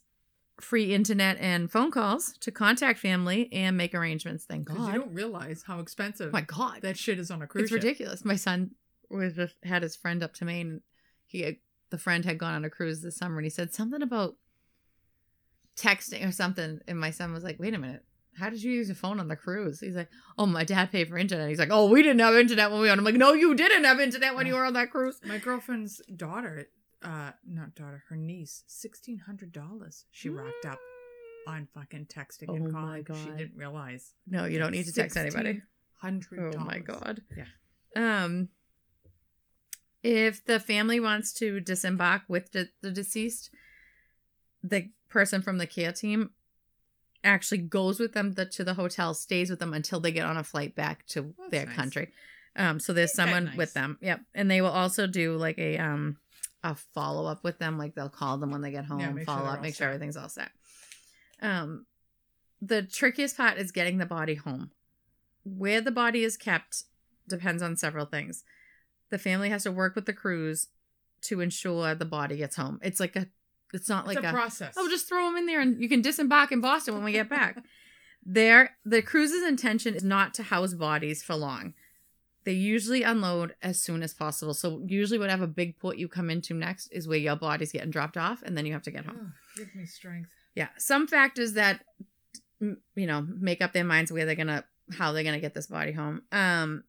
[0.59, 4.43] free internet and phone calls to contact family and make arrangements.
[4.45, 4.93] Thank God.
[4.93, 7.83] you don't realize how expensive my God, that shit is on a cruise it's ship.
[7.83, 8.23] ridiculous.
[8.25, 8.71] My son
[9.09, 10.81] was just had his friend up to Maine.
[11.25, 11.57] He had,
[11.89, 14.35] the friend had gone on a cruise this summer, and he said something about
[15.77, 16.79] texting or something.
[16.87, 18.03] And my son was like, "Wait a minute."
[18.37, 19.79] How did you use a phone on the cruise?
[19.79, 21.47] He's like, Oh, my dad paid for internet.
[21.47, 22.99] He's like, Oh, we didn't have internet when we were on.
[22.99, 25.21] I'm like, No, you didn't have internet when you were on that cruise.
[25.23, 26.67] My girlfriend's daughter,
[27.01, 30.79] uh, not daughter, her niece, sixteen hundred dollars she racked up
[31.47, 33.23] on fucking texting Oh and my calling.
[33.23, 34.13] She didn't realize.
[34.27, 35.61] No, you don't need to text anybody.
[36.01, 36.55] Hundred.
[36.57, 37.21] Oh my god.
[37.37, 38.23] Yeah.
[38.23, 38.49] Um
[40.03, 43.49] if the family wants to disembark with the, the deceased,
[44.61, 46.29] the person from the care team
[47.23, 50.37] actually goes with them the, to the hotel, stays with them until they get on
[50.37, 51.75] a flight back to That's their nice.
[51.75, 52.09] country.
[52.55, 53.57] Um so there's someone nice?
[53.57, 53.97] with them.
[54.01, 54.19] Yep.
[54.35, 56.17] And they will also do like a um
[56.63, 59.43] a follow up with them like they'll call them when they get home, sure follow
[59.45, 59.93] they're up, make sure set.
[59.93, 60.51] everything's all set.
[61.41, 61.85] Um
[62.61, 64.71] the trickiest part is getting the body home.
[65.43, 66.83] Where the body is kept
[67.27, 68.43] depends on several things.
[69.09, 70.67] The family has to work with the crews
[71.21, 72.79] to ensure the body gets home.
[72.83, 73.27] It's like a,
[73.75, 74.73] it's not It's like a a, process.
[74.77, 77.29] oh, just throw them in there and you can disembark in Boston when we get
[77.29, 77.63] back.
[78.25, 81.73] there, the cruise's intention is not to house bodies for long.
[82.43, 84.53] They usually unload as soon as possible.
[84.53, 88.17] So usually, whatever big port you come into next is where your body's getting dropped
[88.17, 89.33] off, and then you have to get home.
[89.33, 90.29] Oh, give me strength.
[90.53, 91.83] Yeah, some factors that
[92.59, 94.63] you know make up their minds where they're gonna
[94.95, 96.21] how they're gonna get this body home.
[96.31, 96.83] Um,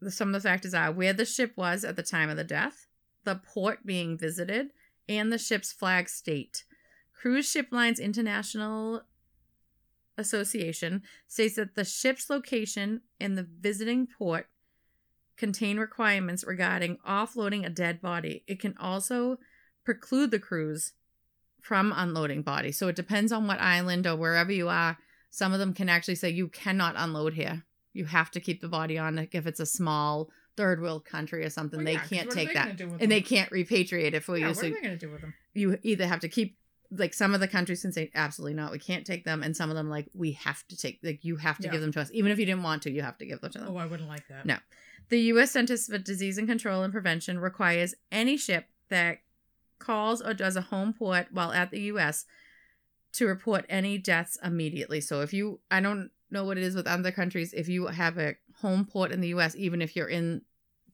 [0.00, 2.44] the, some of the factors are where the ship was at the time of the
[2.44, 2.86] death,
[3.24, 4.70] the port being visited,
[5.08, 6.64] and the ship's flag state.
[7.20, 9.02] Cruise Ship Lines International
[10.18, 14.48] Association states that the ship's location and the visiting port
[15.36, 18.44] contain requirements regarding offloading a dead body.
[18.46, 19.38] It can also
[19.84, 20.92] preclude the cruise
[21.60, 22.78] from unloading bodies.
[22.78, 24.98] So it depends on what island or wherever you are.
[25.30, 27.64] Some of them can actually say you cannot unload here.
[27.92, 31.50] You have to keep the body on if it's a small third world country or
[31.50, 31.78] something.
[31.78, 32.64] Well, they can't take they that.
[32.66, 34.48] gonna do with And they can't repatriate it for Yeah, you.
[34.48, 35.34] what So are they going to do with them?
[35.54, 36.56] you either have to keep
[36.90, 39.70] like some of the countries can say absolutely not we can't take them and some
[39.70, 41.70] of them like we have to take like you have to Yeah.
[41.72, 43.50] give them to us even if you didn't want to you have to give them
[43.52, 44.44] to them Oh, I wouldn't like that.
[44.44, 44.56] No.
[45.08, 49.20] the u.s centers for disease and control and prevention requires any ship that
[49.78, 52.26] calls or does a home port while at the u.s
[53.12, 56.86] to report any deaths immediately so if you i don't know what it is with
[56.86, 60.42] other countries if you have a home port in the us even if you're in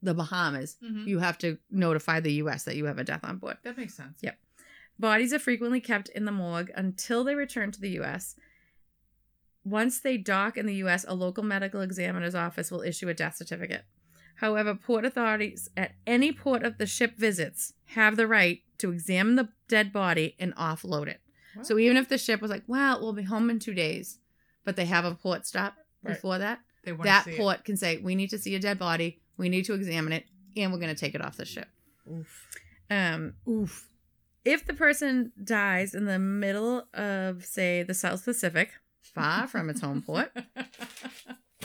[0.02, 1.07] the bahamas Mhm.
[1.07, 3.94] you have to notify the us that you have a death on board That makes
[3.94, 4.18] sense.
[4.22, 4.38] Yep.
[4.98, 8.35] Bodies are frequently kept in the morgue until they return to the U.S.
[9.64, 13.37] Once they dock in the U.S., a local medical examiner's office will issue a death
[13.37, 13.85] certificate.
[14.37, 19.35] However, port authorities at any port of the ship visits have the right to examine
[19.37, 21.20] the dead body and offload it.
[21.62, 24.20] So even if the ship was like, well, we'll be home in two days,
[24.64, 26.14] but they have a port stop Right.
[26.14, 27.37] before that, they wanna that see it.
[27.38, 30.24] port can say, we need to see a dead body, we need to examine it,
[30.57, 31.68] and we're going to take it off the ship.
[32.11, 32.46] Oof.
[32.90, 33.88] Um, Oof.
[34.44, 38.70] if the person dies in the middle of, say, the South Pacific,
[39.03, 40.64] far from its home port, I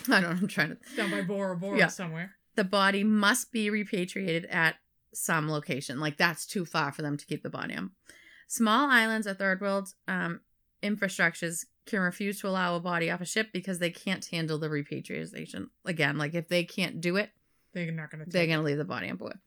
[0.08, 1.88] don't know, I'm trying to, Down by Bora Bora Yeah.
[1.88, 2.36] somewhere.
[2.56, 4.76] the body must be repatriated at
[5.14, 6.00] some location.
[6.00, 7.92] Like that's too far for them to keep the body on.
[8.48, 10.42] Small islands or third world um,
[10.84, 14.70] infrastructures can refuse to allow a body off a ship because they can't handle the
[14.70, 15.70] repatriation.
[15.86, 17.32] Again, like if they can't do it,
[17.74, 19.40] They're not going to they're going to leave the body on board.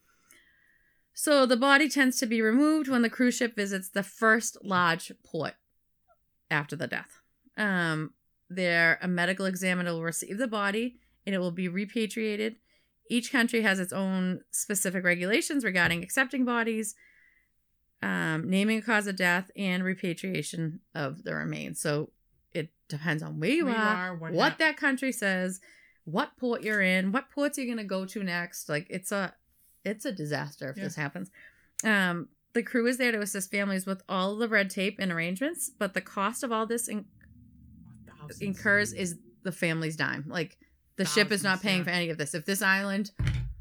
[1.14, 5.11] So the body tends to be removed when the cruise ship visits the first large
[5.25, 5.55] port
[6.51, 7.20] after the death.
[7.57, 8.12] Um,
[8.51, 12.57] there, a medical examiner will receive the body and it will be repatriated.
[13.09, 16.94] Each country has its own specific regulations regarding accepting bodies,
[18.03, 21.81] um, naming a cause of death, and repatriation of the remains.
[21.81, 22.11] So
[22.53, 25.61] it depends on where you Where you are, are, what what that country says,
[26.05, 28.69] what port you're in, what ports you're gonna go to next.
[28.69, 29.35] Like it's a
[29.85, 30.85] it's a disaster if Yeah.
[30.85, 31.31] this happens.
[31.85, 35.71] Um, the crew is there to assist families with all the red tape and arrangements,
[35.79, 37.05] but the cost of all this in-
[38.41, 40.25] incurs is the family's dime.
[40.27, 40.59] Like
[40.97, 41.85] the ship is not paying yeah.
[41.85, 42.35] for any of this.
[42.35, 43.11] If this island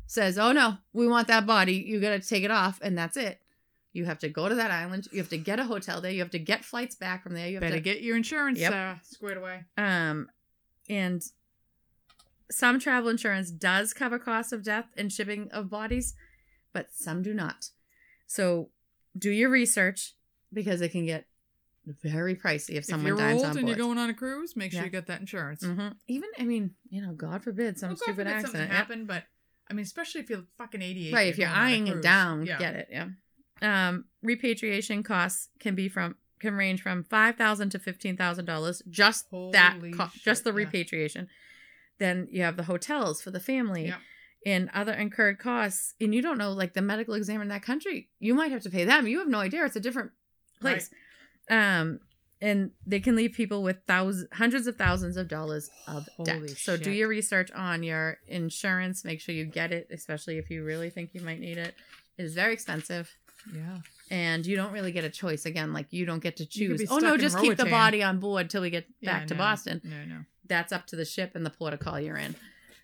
[0.07, 3.17] says, "Oh no, we want that body," you got to take it off, and that's
[3.17, 3.41] it.
[3.95, 5.07] You have to go to that island.
[5.11, 6.11] You have to get a hotel there.
[6.11, 7.47] You have to get flights back from there.
[7.47, 8.73] You have Better to get your insurance Yep.
[8.73, 9.63] uh, squared away.
[9.77, 10.29] um,
[10.89, 11.23] and
[12.51, 16.13] some travel insurance does cover costs of death and shipping of bodies,
[16.73, 17.69] but some do not.
[18.27, 18.69] So
[19.17, 20.13] do your research
[20.53, 21.25] because it can get
[22.03, 24.55] very pricey if someone If you're dies old on and you're going on a cruise,
[24.55, 24.85] make sure Yeah.
[24.85, 25.63] you get that insurance.
[25.63, 28.51] hmm Even, I mean, you know, God forbid some Well, God stupid forbid accident.
[28.53, 28.75] something Yeah.
[28.77, 29.23] happen, but
[29.69, 31.13] I mean, especially if you're fucking 88.
[31.13, 32.59] Right, if you're eyeing it down, yeah.
[32.59, 32.87] get it.
[32.91, 33.09] Yeah.
[33.61, 38.81] Um, repatriation costs can be from can range from five thousand to fifteen thousand dollars.
[38.89, 40.57] Just that, Holy co- shit, just the yeah.
[40.57, 41.27] repatriation.
[41.97, 43.99] Then you have the hotels for the family Yep.
[44.45, 48.09] and other incurred costs, and you don't know like the medical examiner in that country.
[48.19, 49.07] You might have to pay them.
[49.07, 49.63] You have no idea.
[49.65, 50.11] It's a different
[50.59, 50.89] place.
[51.49, 51.99] Um,
[52.41, 56.57] and they can leave people with thousands, hundreds of thousands of dollars of Holy debt.
[56.57, 59.05] So do your research on your insurance.
[59.05, 61.75] Make sure you get it, especially if you really think you might need it.
[62.17, 63.15] It is very expensive,
[63.53, 63.77] Yeah.
[64.11, 65.45] and you don't really get a choice.
[65.45, 66.85] Again, like you don't get to choose.
[66.89, 69.37] Oh no, just keep the body on board till we get Yeah, back to no.
[69.39, 69.81] Boston.
[69.83, 70.19] No, no.
[70.47, 72.35] That's up to the ship and the port of call you're in.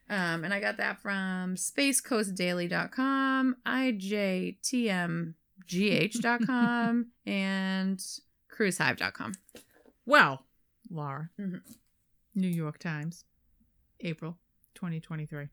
[0.10, 3.56] Um, and I got that from spacecoastdaily.com,
[5.68, 8.04] ijtmgh.com, and
[8.50, 9.34] cruisehive.com.
[10.06, 10.46] Well,
[10.90, 11.62] Laura, Mhm.
[12.36, 13.24] New York Times,
[14.02, 14.38] April
[14.76, 15.50] 2023.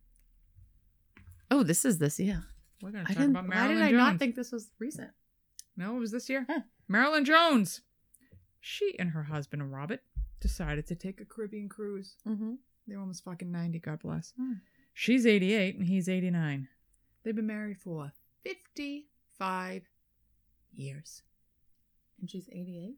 [1.50, 2.44] Oh, this is this year.
[2.82, 3.98] We're going to talk about Why Marilyn did I Jones.
[3.98, 5.10] not think this was recent?
[5.76, 6.46] No, it was this year.
[6.48, 6.60] Huh.
[6.88, 7.82] Marilyn Jones.
[8.60, 10.00] She and her husband Robert
[10.40, 12.16] decided to take a Caribbean cruise.
[12.26, 12.54] Mm-hmm.
[12.86, 14.32] They're almost fucking 90, God bless.
[14.36, 14.54] Hmm.
[14.94, 16.68] She's 88 and he's 89.
[17.22, 18.12] They've been married for
[18.44, 19.82] 55
[20.72, 21.22] years.
[22.20, 22.96] And she's 88.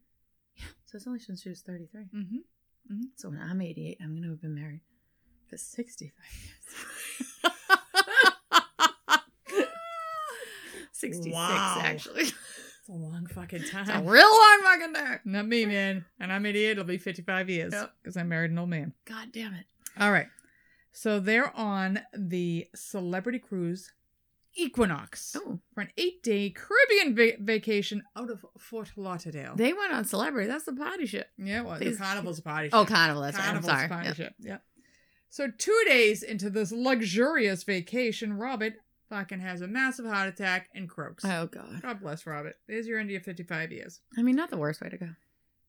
[0.55, 0.63] Yeah.
[0.85, 2.05] So it's only since she was 33.
[2.15, 3.01] Mm-hmm.
[3.15, 4.81] So when I'm 88, I'm gonna have been married
[5.49, 6.11] for 65
[6.43, 7.53] years.
[11.01, 11.79] 66 Wow.
[11.83, 12.25] actually.
[12.83, 14.07] It's a long fucking It's a time.
[14.07, 15.19] real long fucking time.
[15.23, 16.03] Not me, man.
[16.19, 16.71] And I'm 88.
[16.71, 17.93] It'll be 55 years Yep.
[18.01, 18.93] because I married an old man.
[19.05, 19.65] God damn it.
[19.99, 20.25] All right.
[20.91, 23.91] So they're on the celebrity cruise
[24.55, 29.55] Equinox Oh, for an eight day Caribbean va- vacation out of Fort Lauderdale.
[29.55, 30.47] they went on celebrity.
[30.47, 31.29] That's the party ship.
[31.37, 32.67] yeah, well, These- the carnival's a party.
[32.69, 32.73] Ship.
[32.75, 33.21] Oh, carnival.
[33.21, 33.43] That's right.
[33.47, 33.87] I'm Carnival's a sorry.
[33.89, 34.15] party Yep.
[34.17, 34.33] ship.
[34.39, 34.63] Yep.
[35.29, 38.73] So two days into this luxurious vacation, Robert
[39.11, 41.23] fucking has a massive heart attack and croaks.
[41.25, 41.81] Oh god.
[41.81, 42.55] God bless Robert.
[42.67, 43.99] There's your end of 55 years.
[44.17, 45.09] I mean, not the worst way to go.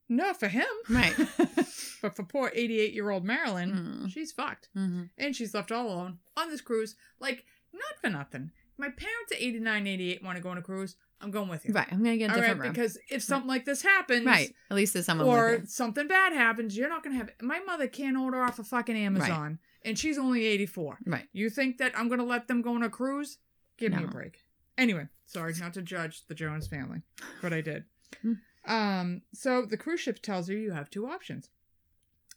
[0.09, 0.65] No, for him.
[0.89, 1.15] Right.
[2.03, 3.73] but for poor 88 year old Marilyn,
[4.05, 4.11] Mm.
[4.13, 4.69] she's fucked.
[4.77, 5.03] Mm-hmm.
[5.19, 6.95] And she's left all alone on this cruise.
[7.21, 8.51] Like, not for nothing.
[8.79, 10.97] My parents at 89, 88 want to go on a cruise.
[11.21, 11.73] I'm going with you.
[11.73, 11.87] Right.
[11.91, 12.73] I'm gonna get a All right, different room.
[12.73, 14.53] because if something like this happens, Right.
[14.71, 17.31] At least there's someone or something bad happens, you're not gonna have.
[17.41, 20.99] My mother can't order off of fucking Amazon, and she's only 84.
[21.07, 21.29] Right.
[21.33, 23.39] You think that I'm gonna let them go on a cruise?
[23.79, 24.39] Give me a break.
[24.79, 27.03] Anyway, sorry not to judge the Jones family,
[27.41, 27.85] but I did.
[28.21, 28.33] Hmm.
[28.67, 31.49] um, so the cruise ship tells you you have two options.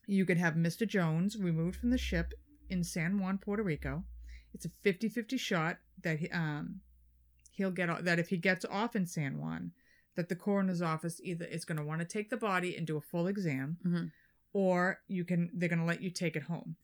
[0.07, 0.87] You could have Mr.
[0.87, 2.33] Jones removed from the ship
[2.69, 4.05] in San Juan, Puerto Rico.
[4.53, 6.79] It's a 50-50 shot that he, um
[7.51, 9.71] he'll get that if he gets off in San Juan,
[10.15, 12.95] that the coroner's office either is going to want to take the body and do
[12.97, 14.11] a full exam, Mhm.
[14.53, 16.77] or you can they're going to let you take it home.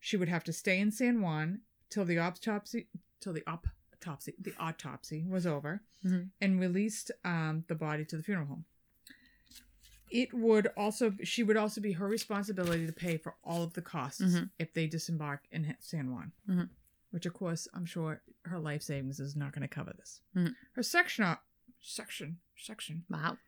[0.00, 2.88] She would have to stay in San Juan till the autopsy
[3.20, 6.30] till the autopsy the autopsy was over Mhm.
[6.40, 8.64] and released um, the body to the funeral home.
[10.10, 13.82] It would also she would also be her responsibility to pay for all of the
[13.82, 14.50] costs Mhm.
[14.58, 16.68] if they disembark in San Juan, Mhm.
[17.10, 20.20] which of course I'm sure her life savings is not going to cover this.
[20.36, 20.54] Mhm.
[20.74, 21.44] Her section op-
[21.80, 23.04] section section.
[23.10, 23.38] Wow.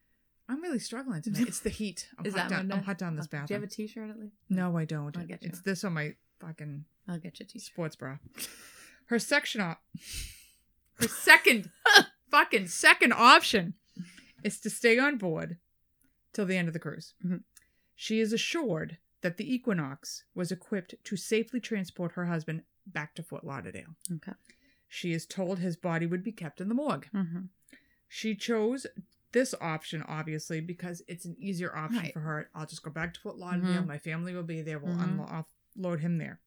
[0.48, 1.46] I'm really struggling tonight.
[1.48, 2.08] It's the heat.
[2.18, 2.72] I'm Is hot that down.
[2.72, 3.46] I'm hot down this bathroom.
[3.46, 4.34] Do you have a T-shirt at least?
[4.48, 5.16] No, I don't.
[5.16, 5.50] I'll get you.
[5.50, 7.66] It's this on my fucking I'll get you a T-shirt.
[7.66, 8.18] sports bra.
[9.06, 9.80] Her section op.
[11.00, 11.70] Her second
[12.30, 13.74] fucking second option
[14.42, 15.58] is to stay on board
[16.32, 17.14] till the end of the cruise.
[17.24, 17.42] Mhm.
[17.94, 23.22] She is assured that the Equinox was equipped to safely transport her husband back to
[23.22, 23.96] Fort Lauderdale.
[24.12, 24.32] Okay.
[24.88, 27.08] She is told his body would be kept in the morgue.
[27.14, 27.40] Mm-hmm.
[28.08, 28.86] She chose
[29.32, 32.12] this option, obviously, because it's an easier option Right.
[32.12, 32.50] for her.
[32.54, 33.82] I'll just go back to Fort Lauderdale.
[33.82, 33.86] Mhm.
[33.86, 34.78] My family will be there.
[34.78, 35.16] We'll Mhm.
[35.18, 35.30] unlo-
[35.78, 36.40] offload him there.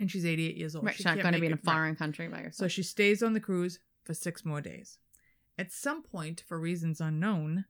[0.00, 0.84] And she's 88 years old.
[0.86, 0.94] Right.
[0.94, 1.72] She's not going to be in a it- right.
[1.74, 2.54] foreign country by herself.
[2.54, 4.98] So she stays on the cruise for six more days.
[5.56, 7.64] At some point, for reasons unknown,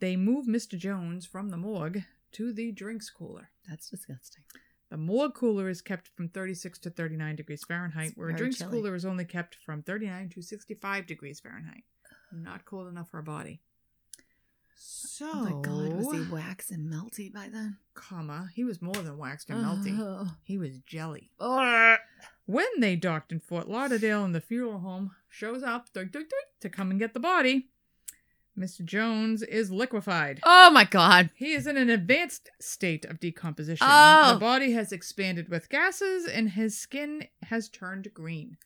[0.00, 0.76] they move Mr.
[0.78, 2.02] Jones from the morgue
[2.32, 3.50] to the drinks cooler.
[3.68, 4.42] That's disgusting.
[4.90, 8.58] The morgue cooler is kept from 36 to 39 degrees Fahrenheit, It's where a drinks
[8.58, 8.70] chilly.
[8.72, 11.84] cooler is only kept from 39 to 65 degrees Fahrenheit.
[12.32, 13.62] Not cold enough for a body.
[14.78, 17.78] So, Oh my god, was he wax and melty by then?
[17.94, 19.98] comma, he was more than waxed and melty.
[19.98, 20.28] Oh.
[20.44, 21.30] He was jelly.
[21.40, 21.96] Oh.
[22.44, 26.60] When they docked in Fort Lauderdale and the funeral home shows up doink, doink, doink,
[26.60, 27.68] to come and get the body,
[28.56, 28.84] Mr.
[28.84, 30.40] Jones is liquefied.
[30.44, 31.30] Oh my god.
[31.34, 33.86] He is in an advanced state of decomposition.
[33.88, 34.34] Oh.
[34.34, 38.56] The body has expanded with gases and his skin has turned green.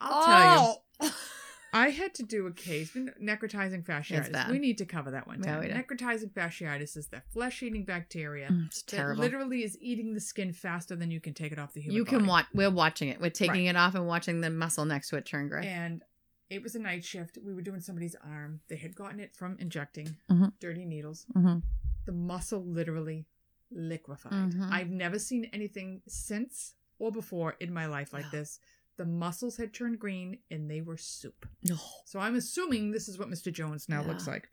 [0.00, 1.14] I'll tell you, oh.
[1.76, 4.50] I had to do a case necrotizing fasciitis.
[4.50, 5.40] We need to cover that one.
[5.40, 5.62] Time.
[5.64, 9.22] Necrotizing fasciitis is the flesh-eating bacteria Mm, It's that terrible.
[9.22, 12.04] literally is eating the skin faster than you can take it off the human You
[12.04, 12.28] can body.
[12.28, 12.46] watch.
[12.54, 13.20] We're watching it.
[13.20, 13.74] We're taking Right.
[13.74, 15.66] it off and watching the muscle next to it turn gray.
[15.66, 16.02] And
[16.48, 17.38] it was a night shift.
[17.44, 18.60] We were doing somebody's arm.
[18.68, 20.52] They had gotten it from injecting Mhm.
[20.60, 21.26] dirty needles.
[21.34, 21.58] mm-hmm.
[22.06, 23.26] The muscle literally
[23.70, 24.32] liquefied.
[24.32, 24.70] Mhm.
[24.70, 28.60] I've never seen anything since or before in my life like this.
[28.96, 31.46] The muscles had turned green and they were soup.
[31.62, 31.76] No.
[32.04, 33.52] So I'm assuming this is what Mr.
[33.52, 34.08] Jones now Yeah.
[34.08, 34.48] looks like.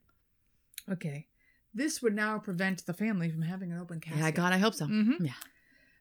[0.90, 1.28] Okay.
[1.72, 4.20] This would now prevent the family from having an open casket.
[4.20, 4.86] Yeah, God, I hope so.
[4.86, 5.16] Mhm.
[5.26, 5.32] Yeah.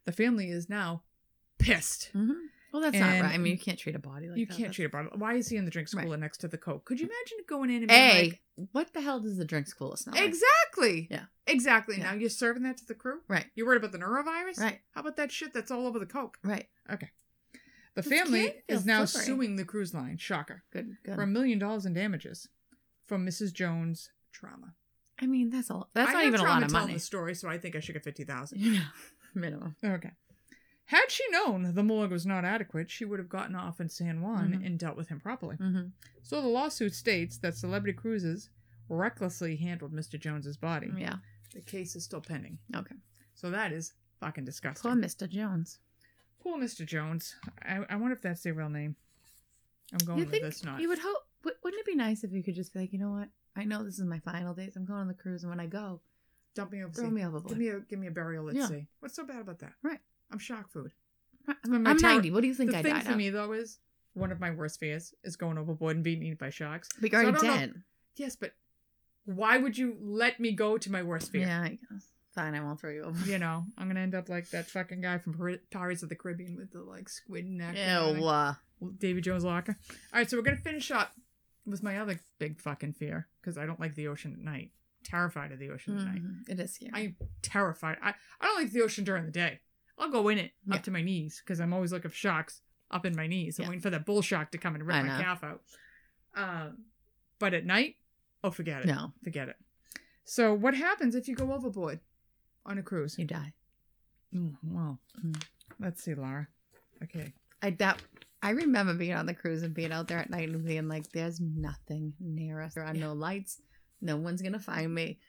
[0.06, 1.04] The family is now
[1.58, 2.10] pissed.
[2.12, 2.32] hmm
[2.74, 3.24] Well, that's not right.
[3.34, 4.52] I mean, you can't treat a body like you that.
[4.54, 5.10] can't That's- treat a body.
[5.16, 6.04] Why is he in the drinks Right.
[6.04, 6.86] cooler next to the Coke?
[6.86, 8.24] Could you imagine going in and being A.
[8.24, 10.26] like, what the hell does the drinks cooler smell like?
[10.26, 11.08] Exactly.
[11.12, 11.26] Yeah.
[11.48, 11.98] Exactly.
[11.98, 12.04] Yeah.
[12.12, 13.22] Now you're serving that to the crew?
[13.28, 13.46] Right.
[13.56, 14.58] You're worried about the norovirus?
[14.60, 14.82] Right.
[14.92, 16.40] How about that shit that's all over the Coke?
[16.44, 16.68] Right.
[17.96, 19.26] The This family is now slippery.
[19.28, 20.98] suing the cruise line, shocker, Good.
[21.04, 21.16] Good.
[21.16, 22.48] for a million dollars in damages
[23.06, 23.54] from Mrs.
[23.54, 24.74] Jones' trauma.
[25.22, 25.90] I mean, that's all.
[25.94, 26.94] That's I not even a lot of money.
[26.94, 28.60] the story, so I think I should get fifty thousand.
[28.62, 28.82] Yeah.
[29.36, 29.76] Minimum.
[29.84, 30.12] Okay.
[30.86, 34.22] Had she known the morgue was not adequate, she would have gotten off in San
[34.22, 34.66] Juan Mhm.
[34.66, 35.56] and dealt with him properly.
[35.58, 35.88] Mm-hmm.
[36.24, 38.50] So the lawsuit states that Celebrity Cruises
[38.90, 40.20] recklessly handled Mr.
[40.20, 40.92] Jones's body.
[40.98, 41.18] Yeah.
[41.54, 42.58] The case is still pending.
[42.76, 42.96] Okay.
[43.34, 44.92] So that is fucking disgusting.
[44.92, 45.30] Poor Mr.
[45.30, 45.80] Jones.
[46.44, 46.86] Poor Mr.
[46.86, 47.36] Jones.
[47.64, 48.96] I, I wonder if that's their real name.
[49.94, 50.82] I'm going You with this not.
[50.82, 51.18] you would hope?
[51.44, 53.30] Wouldn't it be nice if you could just be like, you know what?
[53.56, 54.76] I know this is my final days.
[54.76, 56.02] I'm going on the cruise, and when I go,
[56.56, 56.94] Dump me over.
[56.94, 57.12] throw see.
[57.12, 57.48] me overboard.
[57.50, 58.44] Give me a give me a burial.
[58.46, 58.68] Let's Yeah.
[58.68, 58.88] see.
[59.00, 59.74] What's so bad about that?
[59.84, 60.00] Right.
[60.32, 60.92] I'm shock food.
[61.66, 62.32] I'm, I'm terror- 90.
[62.32, 63.18] What do you think the I thing died for of?
[63.18, 63.80] me though is
[64.14, 66.90] one of my worst fears is going overboard and being eaten by sharks.
[67.02, 67.82] But you're So already don't know-
[68.16, 68.54] Yes, but
[69.26, 71.42] why would you let me go to my worst fear?
[71.48, 72.06] Yeah, I guess.
[72.36, 73.26] Fine, I won't throw you over.
[73.30, 76.16] You know, I'm gonna end up like that fucking guy from Pir- Pirates of the
[76.16, 77.76] Caribbean with the like squid neck.
[77.76, 78.26] Ew.
[78.26, 78.56] uh,
[78.98, 79.78] Davy Jones locker.
[80.14, 81.12] All right, so we're gonna finish up
[81.66, 84.72] with my other big fucking fear because I don't like the ocean at night.
[85.04, 86.24] Terrified of the ocean at night.
[86.24, 86.92] mhm, It is scary.
[86.94, 87.98] I am terrified.
[88.02, 89.60] I, I don't like the ocean during the day.
[89.98, 90.76] I'll go in it Yeah.
[90.76, 93.60] up to my knees because I'm always looking for sharks up in my knees.
[93.60, 93.70] I'm Yeah.
[93.70, 95.62] waiting for that bull shark to come and rip my calf out.
[96.36, 96.86] Um,
[97.40, 97.96] but at night,
[98.44, 98.88] oh, forget it.
[98.88, 99.56] no, Forget it.
[100.26, 102.00] So, what happens if you go overboard
[102.66, 103.18] on a cruise?
[103.18, 103.54] you die.
[104.34, 105.44] Mm, well, Mm.
[105.80, 106.48] let's see, Laura.
[107.04, 107.34] Okay.
[107.62, 108.02] I that
[108.42, 111.10] I remember being on the cruise and being out there at night and being like,
[111.12, 112.74] "There's nothing near us.
[112.74, 113.62] There are no lights.
[114.02, 115.20] No one's gonna find me.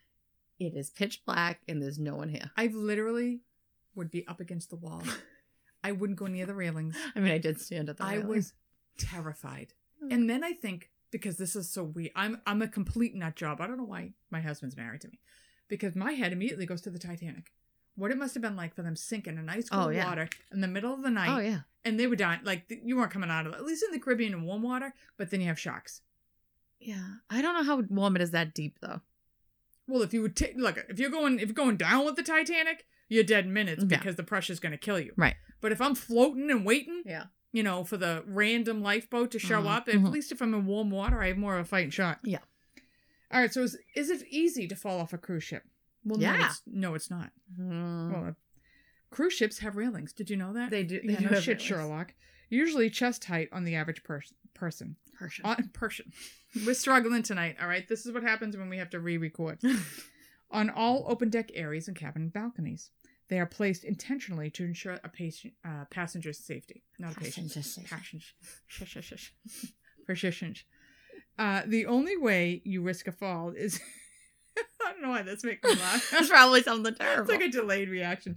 [0.59, 3.43] It is pitch black and there's no one here." I literally
[3.95, 5.03] would be up against the wall.
[5.85, 6.97] I wouldn't go near the railings.
[7.15, 8.05] I mean, I did stand at the.
[8.05, 8.29] I railing.
[8.29, 8.53] was
[8.99, 9.75] terrified.
[10.03, 10.13] Mm.
[10.15, 13.61] And then I think because this is so weird, I'm I'm a complete nut job.
[13.61, 15.21] I don't know why my husband's married to me,
[15.69, 17.51] because my head immediately goes to the Titanic.
[17.97, 20.05] What it must have been like for them sinking in ice cold Oh, yeah.
[20.07, 21.61] water in the middle of the night, Oh yeah.
[21.85, 22.41] and they were dying.
[22.43, 24.95] Like you weren't coming out of it, at least in the Caribbean in warm water.
[25.17, 26.01] But then you have sharks.
[26.81, 27.05] Yeah.
[27.31, 29.01] I don't know how warm it is that deep though.
[29.87, 32.23] Well, if you would take look, if you're going if you're going down with the
[32.23, 33.99] Titanic, you're dead in minutes Yeah.
[33.99, 35.13] because the pressure's going to kill you.
[35.17, 35.37] Right.
[35.61, 37.27] But if I'm floating and waiting, Yeah.
[37.53, 39.89] you know, for the random lifeboat to show Mhm, up.
[39.89, 40.11] At mhm.
[40.11, 42.19] least if I'm in warm water, I have more of a fighting shot.
[42.25, 42.41] Yeah.
[43.33, 43.53] All right.
[43.53, 45.65] So is, is it easy to fall off a cruise ship?
[46.05, 46.47] Well, no, Yeah.
[46.47, 47.31] it's, no, it's not.
[47.59, 48.13] Mm.
[48.13, 48.33] Well, uh,
[49.11, 50.13] cruise ships have railings.
[50.13, 50.71] Did you know that?
[50.71, 51.01] they do.
[51.05, 51.63] They yeah, do no shit, railings.
[51.63, 52.15] Sherlock.
[52.51, 54.97] Usually chest height on the average pers- person.
[55.19, 55.45] Persian.
[55.47, 56.13] On person.
[56.67, 57.57] We're struggling tonight.
[57.61, 57.87] All right.
[57.89, 59.59] This is what happens when we have to re-record.
[60.51, 62.91] on all open deck areas and cabin balconies.
[63.29, 67.47] They are placed intentionally to ensure a patient, uh, passenger's safety, not a patient.
[67.49, 67.91] Passenger's safety.
[67.91, 68.27] Passenger.
[68.67, 69.35] Shush, shush, shush.
[70.07, 70.65] Persistence.
[71.39, 73.81] Uh, the only way you risk a fall is.
[74.57, 76.09] I don't know why that's making me laugh.
[76.13, 77.23] That's probably something terrible.
[77.23, 78.37] it's like a delayed reaction.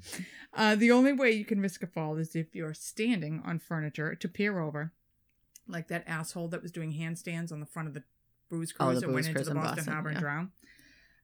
[0.51, 4.15] Uh, the only way you can risk a fall is if you're standing on furniture
[4.15, 4.93] to peer over,
[5.67, 8.03] like that asshole that was doing handstands on the front of the
[8.49, 10.21] booze Oh, cruise the that went into the Boston, Boston, Harbor and yeah.
[10.21, 10.49] drowned.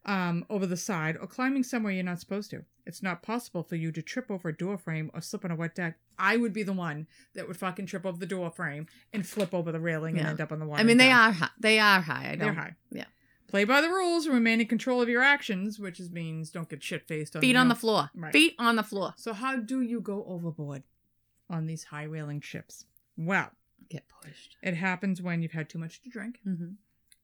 [0.06, 2.66] Um, over the side or climbing somewhere you're not supposed to.
[2.86, 5.56] It's not possible for you to trip over a door frame or slip on a
[5.56, 5.97] wet deck.
[6.20, 9.54] I would be the one that would fucking trip over the door frame and flip
[9.54, 10.82] over the railing and end up on the water.
[10.82, 11.47] I mean, they are high.
[11.58, 12.32] They are high.
[12.34, 12.76] I They're high.
[12.91, 13.06] yeah.
[13.47, 16.68] Play by the rules and remain in control of your actions, which is means don't
[16.68, 18.10] get shit faced on Feet on the floor.
[18.14, 18.24] floor.
[18.26, 18.34] Right.
[18.34, 19.14] Feet on the floor.
[19.16, 20.84] So how do you go overboard
[21.49, 22.86] on these high railing ships?
[23.16, 23.51] Well,
[23.89, 24.58] Get pushed.
[24.62, 26.72] it happens when you've had too much to drink Mm-hmm.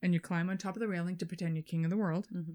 [0.02, 2.26] and you climb on top of the railing to pretend you're king of the world
[2.34, 2.52] Mm-hmm.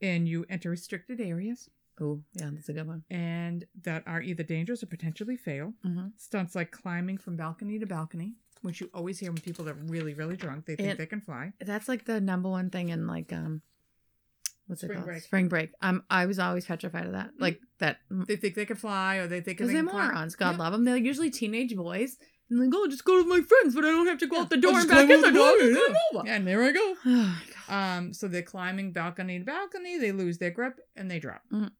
[0.00, 1.68] And you enter restricted areas
[2.00, 3.02] Oh, yeah, that's a good one.
[3.10, 5.72] and that are either dangerous or potentially fail.
[5.84, 6.08] Mm-hmm.
[6.16, 10.14] Stunts like climbing from balcony to balcony, which you always hear when people are really,
[10.14, 11.52] really drunk, they think And- they can fly.
[11.60, 13.62] That's like the number one thing in like um,
[14.68, 15.06] what's Spring it called?
[15.06, 15.22] break.
[15.22, 15.70] Spring break.
[15.82, 17.30] Um, I was always petrified of that.
[17.38, 17.98] Like that.
[18.10, 20.36] They think they can fly or they think Because they they're morons.
[20.36, 20.58] God Yeah.
[20.58, 20.84] love them.
[20.84, 22.16] They're usually teenage boys.
[22.50, 24.42] And like, oh, just go with my friends, but I don't have to go Yeah.
[24.42, 25.58] out the I'll door and back in the the door.
[25.58, 25.94] door, yeah.
[26.14, 26.26] over.
[26.26, 26.94] Yeah, and there I go.
[27.70, 27.74] Oh.
[27.74, 31.42] Um, so they're climbing balcony to balcony, they lose their grip and they drop.
[31.52, 31.70] Mhm.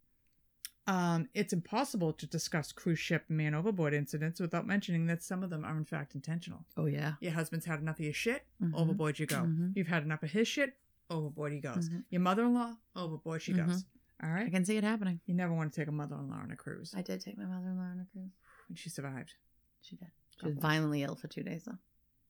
[0.87, 5.51] Um, it's impossible to discuss cruise ship man overboard incidents without mentioning that some of
[5.51, 6.65] them are in fact intentional.
[6.77, 7.15] Oh yeah.
[7.21, 8.75] Your husband's had enough of your shit, Mhm.
[8.75, 9.37] overboard you go.
[9.43, 9.73] Mhm.
[9.77, 10.77] You've had enough of his shit,
[11.11, 11.89] overboard he goes.
[11.91, 12.05] Mhm.
[12.11, 13.85] Your mother-in-law, overboard she goes.
[14.23, 14.47] All right.
[14.47, 15.21] I can see it happening.
[15.27, 17.83] you never want to take a mother-in-law on a cruise, I did take my mother-in-law
[17.85, 18.33] on a cruise.
[18.69, 19.35] and she survived.
[19.81, 20.09] She did.
[20.41, 21.79] She was violently ill for two days though.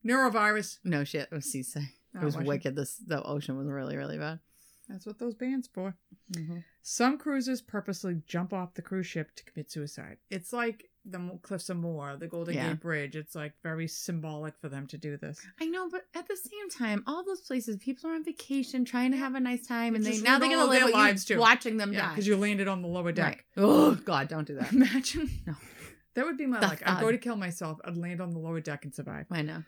[0.06, 0.78] Norovirus.
[0.84, 1.28] No shit.
[1.30, 1.82] It was seasick.
[2.16, 2.76] Oh, It was wicked.
[2.76, 4.40] This the ocean was really really bad.
[4.88, 5.94] That's what those bands for.
[6.32, 6.58] Mm-hmm.
[6.82, 10.16] Some cruisers purposely jump off the cruise ship to commit suicide.
[10.30, 12.68] It's like the Cliffs of Moher, the Golden Yeah.
[12.70, 13.14] Gate Bridge.
[13.16, 15.40] It's like very symbolic for them to do this.
[15.60, 19.10] I know, but at the same time, all those places, people are on vacation, trying
[19.12, 21.40] to have a nice time, and they now they're gonna live their lives, you too.
[21.40, 22.08] watching them Yeah, die.
[22.10, 23.44] because you landed on the lower deck.
[23.56, 23.62] Right.
[23.64, 24.72] Oh God, don't do that.
[24.72, 25.30] Imagine.
[25.46, 25.54] No.
[26.18, 26.82] That would be my luck.
[26.84, 27.78] I'd go to kill myself.
[27.84, 29.26] I'd land on the lower deck and survive.
[29.30, 29.62] I know.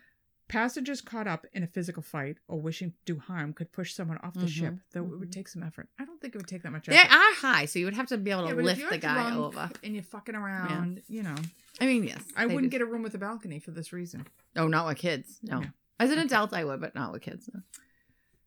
[0.48, 4.18] Passengers caught up in a physical fight or wishing to do harm could push someone
[4.24, 5.32] off the ship, though it would mhm.
[5.32, 5.88] take some effort.
[5.96, 7.00] I don't think it would take that much effort.
[7.00, 8.80] They are high, so you would have to be able to Yeah, but if lift
[8.80, 9.70] you're the guy drunk over.
[9.84, 11.36] And you're fucking around, you know.
[11.80, 12.20] I mean, yes.
[12.34, 12.78] I they wouldn't do.
[12.80, 14.26] get a room with a balcony for this reason.
[14.56, 15.38] Oh, not with kids.
[15.44, 15.60] No.
[15.60, 15.66] No.
[16.00, 17.48] As an adult, I would, but not with kids.
[17.54, 17.60] No.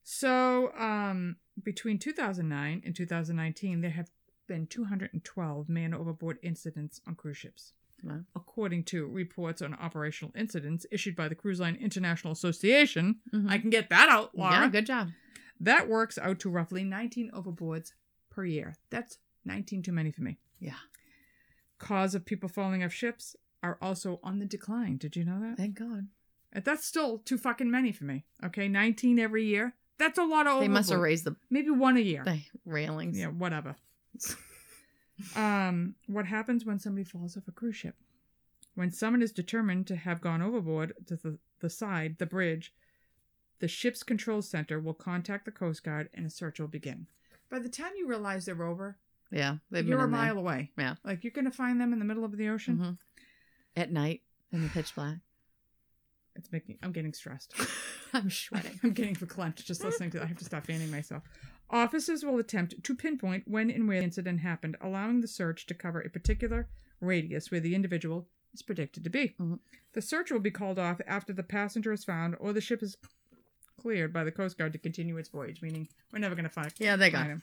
[0.04, 4.10] So, um, between 2009 and 2019, there have
[4.46, 7.72] been 212 man overboard incidents on cruise ships.
[8.04, 8.20] Wow.
[8.36, 13.50] According to reports on operational incidents issued by the Cruise Line International Association, Mhm.
[13.50, 14.54] I can get that out, Laura.
[14.62, 15.10] Yeah, good job.
[15.60, 17.94] That works out to roughly 19 overboards
[18.30, 18.76] per year.
[18.90, 20.38] That's 19 too many for me.
[20.60, 20.76] Yeah.
[21.78, 24.98] Cause of people falling off ships are also on the decline.
[24.98, 25.56] Did you know that?
[25.58, 26.08] Thank God.
[26.52, 28.26] That's still too fucking many for me.
[28.44, 29.74] Okay, 19 every year.
[29.98, 32.24] That's a lot of They must have raised the, maybe one a year.
[32.26, 33.18] the railings.
[33.18, 33.76] Yeah, whatever.
[35.36, 37.96] um, what happens when somebody falls off a cruise ship?
[38.76, 42.74] When someone is determined to have gone overboard to the, the side, the bridge,
[43.60, 47.08] the ship's control center will contact the Coast Guard and a search will begin.
[47.50, 48.98] By the time you realize they're over,
[49.32, 50.20] Yeah, they've you're a in there.
[50.22, 50.72] mile away.
[50.78, 50.96] Yeah.
[51.04, 52.78] Like you're going to find them in the middle of the ocean.
[52.78, 52.98] Mhm.
[53.76, 54.22] At night
[54.52, 55.18] in the pitch black.
[56.36, 57.54] It's making, I'm getting stressed.
[58.14, 58.80] I'm sweating.
[58.84, 60.24] I'm getting verklempt just listening to that.
[60.24, 61.22] I have to stop fanning myself.
[61.70, 65.74] Officers will attempt to pinpoint when and where the incident happened, allowing the search to
[65.74, 66.68] cover a particular
[67.00, 69.30] radius where the individual is predicted to be.
[69.40, 69.60] Mhm.
[69.94, 72.98] The search will be called off after the passenger is found or the ship is
[73.78, 76.72] cleared by the Coast Guard to continue its voyage, meaning we're never going to find,
[76.78, 77.42] Yeah, they got him.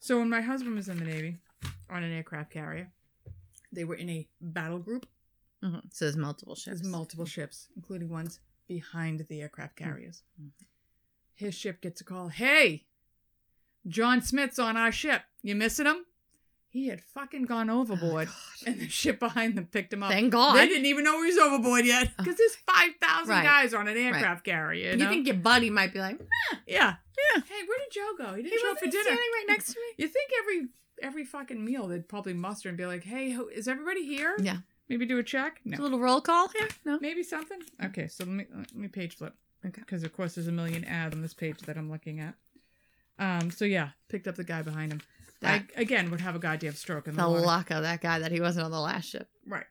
[0.00, 1.38] So when my husband was in the Navy
[1.88, 2.90] on an aircraft carrier,
[3.72, 5.06] they were in a battle group.
[5.62, 6.80] mm So there's multiple ships.
[6.80, 10.22] There's multiple ships, including ones behind the aircraft carriers.
[10.40, 10.50] Mhm.
[11.34, 12.28] His ship gets a call.
[12.28, 12.86] Hey,
[13.86, 15.22] John Smith's on our ship.
[15.42, 16.04] You missing him?
[16.68, 18.28] He had fucking gone oh, overboard,
[18.64, 20.12] and the ship behind them picked him up.
[20.12, 20.54] Thank God.
[20.54, 23.44] They didn't even know he was overboard yet because there's five thousand Right.
[23.44, 24.92] guys on an aircraft carrier.
[24.92, 26.20] You, You think your buddy might be like,
[26.68, 26.94] yeah,
[27.34, 27.42] Yeah.
[27.42, 28.34] Hey, where did Joe go?
[28.34, 29.02] He he didn't show up for he dinner.
[29.02, 30.04] standing right next to me?
[30.04, 30.68] You think every
[31.02, 34.36] every fucking meal they'd probably muster and be like, "Hey, who, is everybody here?
[34.40, 34.58] Yeah.
[34.88, 35.60] Maybe do a check.
[35.64, 36.68] No, A little roll call here?
[36.84, 36.98] No.
[37.00, 37.58] maybe something.
[37.84, 39.34] Okay, so let me let me page flip.
[39.66, 39.80] Okay.
[39.80, 42.34] Because of course there's a million ads on this page that I'm looking at.
[43.20, 43.50] Um.
[43.50, 45.00] So yeah, picked up the guy behind him.
[45.40, 47.40] That- I again would have a goddamn stroke in the, The water.
[47.46, 49.28] luck of that guy that he wasn't on the last ship.
[49.46, 49.66] Right.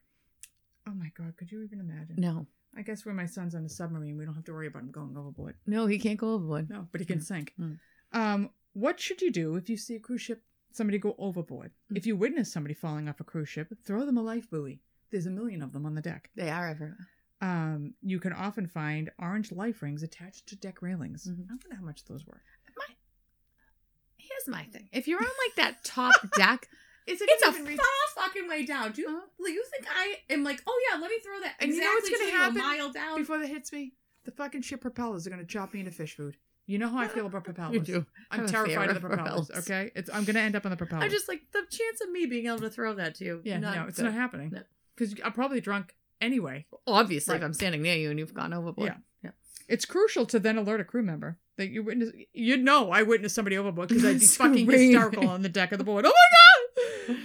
[0.87, 2.15] Oh my god, could you even imagine?
[2.17, 2.47] No.
[2.75, 4.91] I guess when my son's on a submarine, we don't have to worry about him
[4.91, 5.55] going overboard.
[5.67, 6.69] No, he can't go overboard.
[6.69, 7.23] No, but he can Mm.
[7.23, 7.53] sink.
[7.59, 7.79] Mm.
[8.13, 11.71] Um, what should you do if you see a cruise ship somebody go overboard?
[11.91, 11.97] Mm.
[11.97, 14.81] If you witness somebody falling off a cruise ship, throw them a life buoy.
[15.11, 16.29] There's a million of them on the deck.
[16.35, 17.07] They are everywhere.
[17.41, 21.25] Um, you can often find orange life rings attached to deck railings.
[21.27, 21.45] Mhm.
[21.49, 22.41] I wonder how much those were.
[24.45, 24.89] Here's my thing.
[24.91, 26.67] If you're on like that top deck,
[27.07, 27.75] Is it's a far
[28.15, 28.91] fucking way down.
[28.91, 29.07] Do you,
[29.43, 31.87] do you think I am like, oh yeah, let me throw that And you know
[31.89, 33.17] what's gonna to happen a mile down?
[33.17, 33.93] before that hits me?
[34.25, 36.37] The fucking ship propellers are gonna chop me into fish food.
[36.67, 37.73] You know how I feel about propellers.
[37.73, 38.05] You do.
[38.29, 39.47] I'm terrified of the propellers.
[39.47, 39.69] propellers.
[39.69, 41.03] Okay, it's I'm gonna end up on the propellers.
[41.05, 43.41] I'm just like the chance of me being able to throw that to you.
[43.43, 44.51] yeah, no, it's not happening.
[44.53, 44.61] No.
[44.95, 46.65] Because I'm probably drunk anyway.
[46.85, 47.41] Obviously, Right.
[47.41, 48.89] if I'm standing near you and you've gone overboard.
[48.89, 48.97] Yeah.
[49.67, 52.09] It's crucial to then alert a crew member that you witness.
[52.33, 55.77] You'd know I witnessed somebody overboard because I'd be fucking hysterical on the deck of
[55.77, 56.03] the boat.
[56.07, 56.13] Oh
[57.07, 57.19] my god!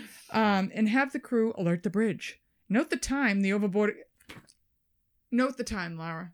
[0.59, 2.41] Um, and have the crew alert the bridge.
[2.68, 3.95] Note the time the overboard.
[5.30, 6.32] Note the time, Laura.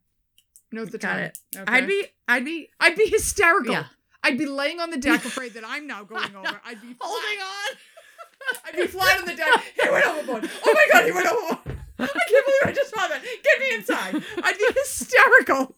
[0.72, 1.20] Note the Got time.
[1.24, 1.38] it.
[1.56, 1.64] Okay?
[1.72, 3.72] I'd be, I'd be I'd be hysterical.
[3.72, 3.84] Yeah.
[4.22, 6.60] I'd be laying on the deck, afraid that I'm now going over.
[6.64, 7.70] I'd be holding flat.
[7.72, 7.76] on.
[8.66, 9.64] I'd be flat on the deck.
[9.82, 10.50] He went overboard.
[10.64, 11.78] Oh my god, he went overboard.
[11.98, 13.22] I can't believe I just saw that.
[13.22, 14.22] Get me inside.
[14.42, 15.76] I'd be hysterical.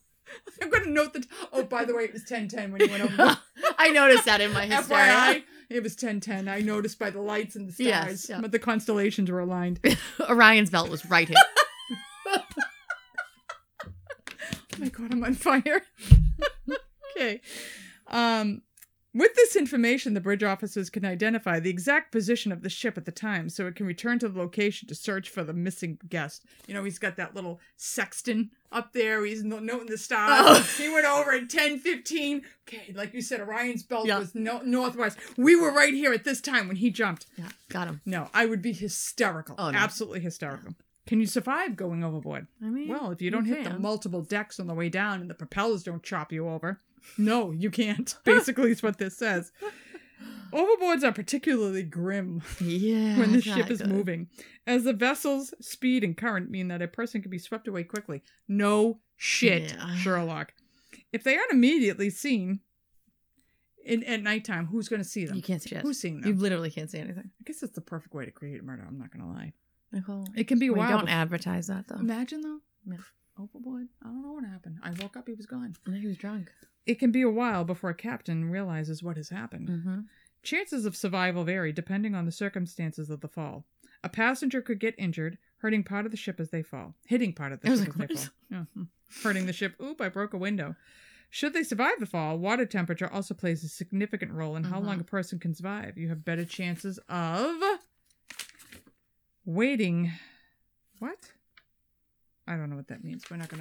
[0.60, 1.26] I'm going to note that.
[1.52, 3.38] Oh, by the way, it was 1010 when you went over.
[3.78, 5.04] I noticed that in my hysteria.
[5.12, 6.48] FYI, it was 1010.
[6.48, 7.86] I noticed by the lights and the stars.
[7.88, 8.40] Yes, yeah.
[8.40, 9.80] But the constellations were aligned.
[10.28, 11.36] Orion's belt was right here.
[12.34, 12.42] Oh
[14.78, 15.82] my god, I'm on fire.
[17.16, 17.40] okay.
[18.08, 18.62] Um
[19.14, 23.04] with this information, the bridge officers can identify the exact position of the ship at
[23.04, 26.44] the time so it can return to the location to search for the missing guest.
[26.66, 29.24] You know, he's got that little sextant up there.
[29.24, 30.40] He's noting the stars.
[30.44, 30.82] Oh.
[30.82, 32.42] He went over at 10 15.
[32.68, 34.18] Okay, like you said, Orion's belt Yeah.
[34.18, 35.18] was no- northwest.
[35.36, 37.26] We were right here at this time when he jumped.
[37.36, 38.00] Yeah, got him.
[38.06, 39.54] No, I would be hysterical.
[39.58, 39.78] Oh, no.
[39.78, 40.74] Absolutely hysterical.
[41.06, 42.46] Can you survive going overboard?
[42.62, 45.28] I mean, Well, if you don't hit the multiple decks on the way down and
[45.28, 46.80] the propellers don't chop you over,
[47.18, 48.14] no, you can't.
[48.24, 49.52] Basically, is what this says.
[50.52, 53.88] Overboards are particularly grim yeah, when the ship is good.
[53.90, 54.28] moving,
[54.66, 58.22] as the vessel's speed and current mean that a person can be swept away quickly.
[58.46, 59.94] No shit, Yeah.
[59.96, 60.52] Sherlock.
[61.10, 62.60] If they aren't immediately seen
[63.84, 65.36] in, at nighttime, who's going to see them?
[65.36, 65.80] You can't see shit.
[65.80, 66.30] Who's seeing them?
[66.30, 67.30] You literally can't see anything.
[67.40, 68.84] I guess it's the perfect way to create a murder.
[68.86, 69.52] I'm not going to lie.
[69.90, 71.00] Nicole, It can be we wild.
[71.00, 71.96] don't advertise that though.
[71.96, 72.58] Imagine though.
[72.86, 72.96] Yeah.
[73.38, 73.88] Overboard.
[74.02, 74.78] I don't know what happened.
[74.82, 75.74] I woke up, he was gone.
[75.86, 76.50] And he was drunk.
[76.86, 79.68] It can be a while before a captain realizes what has happened.
[79.68, 80.00] Mm-hmm.
[80.42, 83.64] Chances of survival vary depending on the circumstances of the fall.
[84.02, 86.94] A passenger could get injured, hurting part of the ship as they fall.
[87.06, 88.66] Hitting part of the ship like, as they fall.
[88.76, 88.84] Yeah.
[89.22, 89.74] Hurting the ship.
[89.80, 90.74] Oop, I broke a window.
[91.30, 95.00] Should they survive the fall, water temperature also plays a significant role in how long
[95.00, 95.96] a person can survive.
[95.96, 97.54] You have better chances of
[99.46, 100.12] waiting.
[100.98, 101.32] What?
[102.52, 103.24] I don't know what that means.
[103.30, 103.56] We're not to.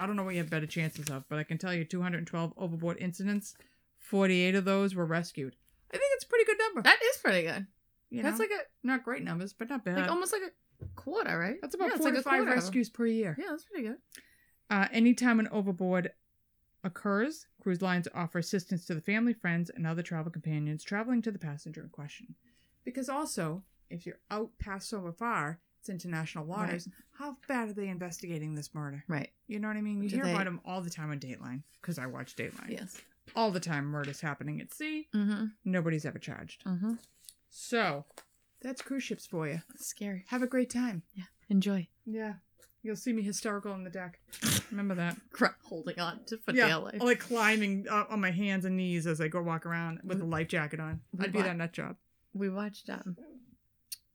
[0.00, 2.52] I don't know what you have better chances of, but I can tell you 212
[2.56, 3.54] overboard incidents,
[3.98, 5.54] 48 of those were rescued.
[5.92, 6.82] I think it's a pretty good number.
[6.82, 7.66] That is pretty good.
[8.10, 8.44] You That's know?
[8.44, 9.98] like a not great numbers, but not bad.
[9.98, 11.56] like almost like a quarter, right?
[11.60, 12.52] That's about yeah, it's four like a five quarter.
[12.52, 13.36] rescues per year.
[13.38, 13.96] Yeah, that's pretty good.
[14.70, 16.12] Uh, anytime an overboard
[16.82, 21.30] occurs, cruise lines offer assistance to the family, friends, and other travel companions traveling to
[21.30, 22.34] the passenger in question.
[22.84, 26.88] Because also, if you're out past so far, it's international waters.
[27.18, 29.04] How bad are they investigating this murder?
[29.06, 29.28] Right.
[29.48, 30.02] You know what I mean?
[30.02, 32.70] You Do hear they- about them all the time on Dateline because I watch Dateline.
[32.70, 32.96] Yes.
[33.36, 35.08] All the time, murders happening at sea.
[35.14, 35.44] Mm-hmm.
[35.66, 36.64] Nobody's ever charged.
[36.64, 36.94] Mm-hmm.
[37.50, 38.04] So,
[38.62, 39.60] that's cruise ships for you.
[39.76, 40.24] Scary.
[40.28, 41.02] Have a great time.
[41.14, 41.24] Yeah.
[41.50, 41.86] Enjoy.
[42.06, 42.34] Yeah.
[42.82, 44.20] You'll see me hysterical on the deck.
[44.70, 45.16] Remember that.
[45.64, 47.02] Holding on to for yeah, dear life.
[47.02, 50.48] like climbing on my hands and knees as I go walk around with a life
[50.48, 51.00] jacket on.
[51.20, 51.96] I'd be that nut job.
[52.34, 53.16] We watched um,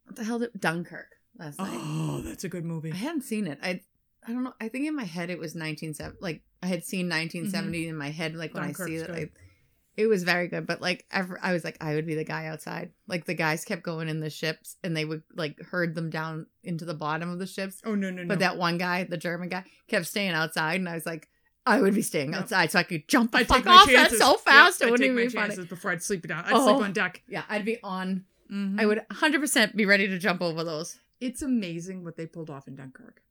[0.06, 1.70] what the hell did Dunkirk last night?
[1.74, 2.92] Oh, that's a good movie.
[2.92, 3.58] I hadn't seen it.
[3.64, 3.82] I
[4.28, 4.54] I don't know.
[4.60, 6.18] I think in my head it was 1970.
[6.22, 8.36] Like I had seen 1970 in my head.
[8.36, 10.68] Like when I see Dunkirk's it, I, it was very good.
[10.68, 12.92] But like ever, I was like, I would be the guy outside.
[13.08, 16.46] Like the guys kept going in the ships, and they would like herd them down
[16.64, 17.82] into the bottom of the ships.
[17.86, 18.28] Oh no no no!
[18.28, 21.30] But that one guy, the German guy, kept staying outside, and I was like,
[21.66, 22.42] I would be staying Yep.
[22.42, 24.40] outside so I could jump the I'd fuck take my off that chances so Yep,
[24.42, 24.82] fast.
[24.82, 25.48] it I'd wouldn't take even my be funny.
[25.48, 26.44] chances before I'd sleep it down.
[26.46, 26.66] I'd Oh.
[26.66, 27.24] sleep on deck.
[27.28, 28.26] Yeah, I'd be on.
[28.52, 28.80] Mhm.
[28.80, 31.00] I would 100% be ready to jump over those.
[31.20, 33.22] It's amazing what they pulled off in Dunkirk.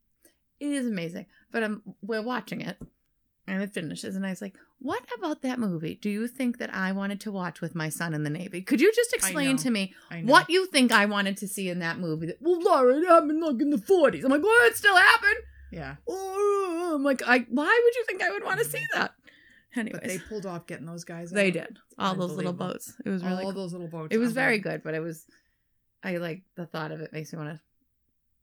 [0.61, 1.27] It is amazing.
[1.53, 2.77] But um, we're watching it,
[3.47, 5.95] and it finishes, and I was like, "What about that movie?
[5.95, 8.61] Do you think that I wanted to watch with my son in the Navy?
[8.61, 9.63] Could you just explain know.
[9.63, 12.27] to me what you think I wanted to see in that movie?
[12.27, 14.25] That, well, Laura, it happened like in the '40s.
[14.25, 14.67] I'm like, what?
[14.71, 15.39] It still happened?
[15.71, 17.47] Yeah, Oh, I'm like, I.
[17.51, 19.13] Why would you think I would want to see that?
[19.77, 21.31] Anyways, but they pulled off getting those guys.
[21.31, 21.53] they out.
[21.53, 22.95] did all those little boats.
[23.05, 23.45] It was really.
[23.45, 23.63] All cool.
[23.63, 24.09] those little boats.
[24.15, 25.25] It was very good, but it was.
[26.03, 27.61] I like the thought of it makes me want to.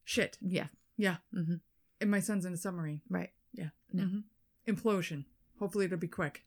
[0.05, 0.37] Shit.
[0.41, 0.67] Yeah.
[0.97, 1.17] Yeah.
[1.33, 1.55] hmm
[1.99, 3.01] And my son's in a submarine.
[3.09, 3.31] Right.
[3.53, 3.69] Yeah.
[3.91, 4.03] No.
[4.03, 4.23] Mhm.
[4.67, 5.25] Implosion.
[5.59, 6.43] Hopefully it'll be quick.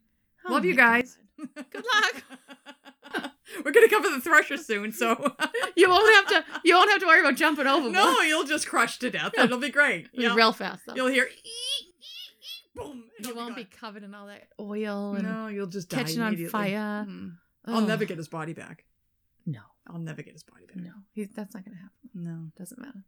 [0.47, 1.19] Oh Love you guys.
[1.39, 1.67] God.
[1.71, 2.23] Good luck.
[3.65, 5.15] We're gonna cover the thresher soon, so
[5.77, 6.45] You won't have to.
[6.65, 7.91] You won't have to worry about jumping over.
[7.91, 9.33] No, you'll just crush to death.
[9.37, 10.09] It'll be great.
[10.13, 10.29] It'll Yeah.
[10.31, 10.95] be real fast though.
[10.95, 13.05] You'll hear "Ee, ee, ee," boom.
[13.21, 13.73] You won't be gone.
[13.81, 17.07] covered in all that oil and No, you'll just die catching on fire.
[17.09, 17.37] Mhm.
[17.65, 18.85] I'll never get his body back.
[19.47, 20.77] No, I'll never get his body back.
[20.77, 22.11] no, he's, that's not gonna happen.
[22.15, 22.51] No.
[22.57, 23.03] Doesn't matter.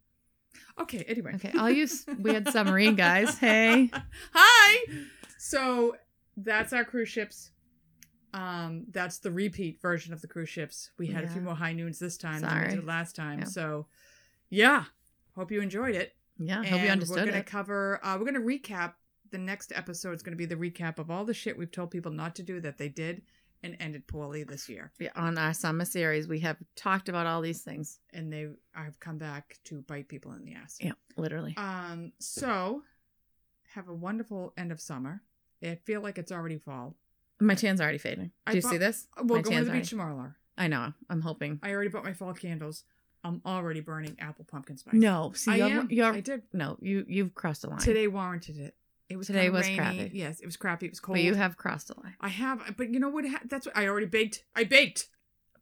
[0.79, 1.03] Okay.
[1.07, 1.33] Anyway.
[1.35, 3.37] Okay, you s- weird submarine guys.
[3.39, 3.89] Hey,
[4.33, 4.85] Hi.
[5.37, 5.95] So
[6.37, 7.51] that's our cruise ships.
[8.33, 10.91] Um, that's the repeat version of the cruise ships.
[10.97, 13.39] We had a few more high noons this time than we did last time.
[13.39, 13.45] Yeah.
[13.45, 13.87] So,
[14.49, 14.85] yeah.
[15.35, 16.15] Hope you enjoyed it.
[16.39, 17.45] yeah, I hope you understood We're gonna it.
[17.45, 17.99] cover.
[18.03, 18.93] Uh, we're gonna recap.
[19.31, 22.11] The next episode is gonna be the recap of all the shit we've told people
[22.11, 23.21] not to do that they did
[23.63, 27.41] and ended poorly this year, Yeah, on our summer series, we have talked about all
[27.41, 27.99] these things.
[28.13, 30.77] and they have come back to bite people in the ass.
[30.79, 31.55] Yeah, literally.
[31.57, 32.11] Um.
[32.19, 32.83] So,
[33.75, 35.21] have a wonderful end of summer.
[35.63, 36.95] I feel like it's already fall.
[37.39, 38.31] My tan's already fading.
[38.45, 39.07] I Do you bought- see this?
[39.17, 40.33] We're My going to tan's the beach tomorrow.
[40.57, 40.93] I know.
[41.09, 41.59] I'm hoping.
[41.63, 42.83] I already bought my fall candles.
[43.23, 44.95] I'm already burning apple pumpkin spice.
[44.95, 45.87] No, see, I you're, am.
[45.91, 46.41] you're I did.
[46.53, 47.79] no, you you've crossed the line.
[47.79, 48.75] Today warranted it.
[49.11, 49.77] It was Today was rainy.
[49.77, 50.11] crappy.
[50.13, 50.85] Yes, it was crappy.
[50.87, 51.15] It was cold.
[51.17, 52.15] but you have crossed the line.
[52.21, 53.25] I have, but you know what?
[53.27, 54.43] ha- That's what I already baked.
[54.55, 55.07] I baked.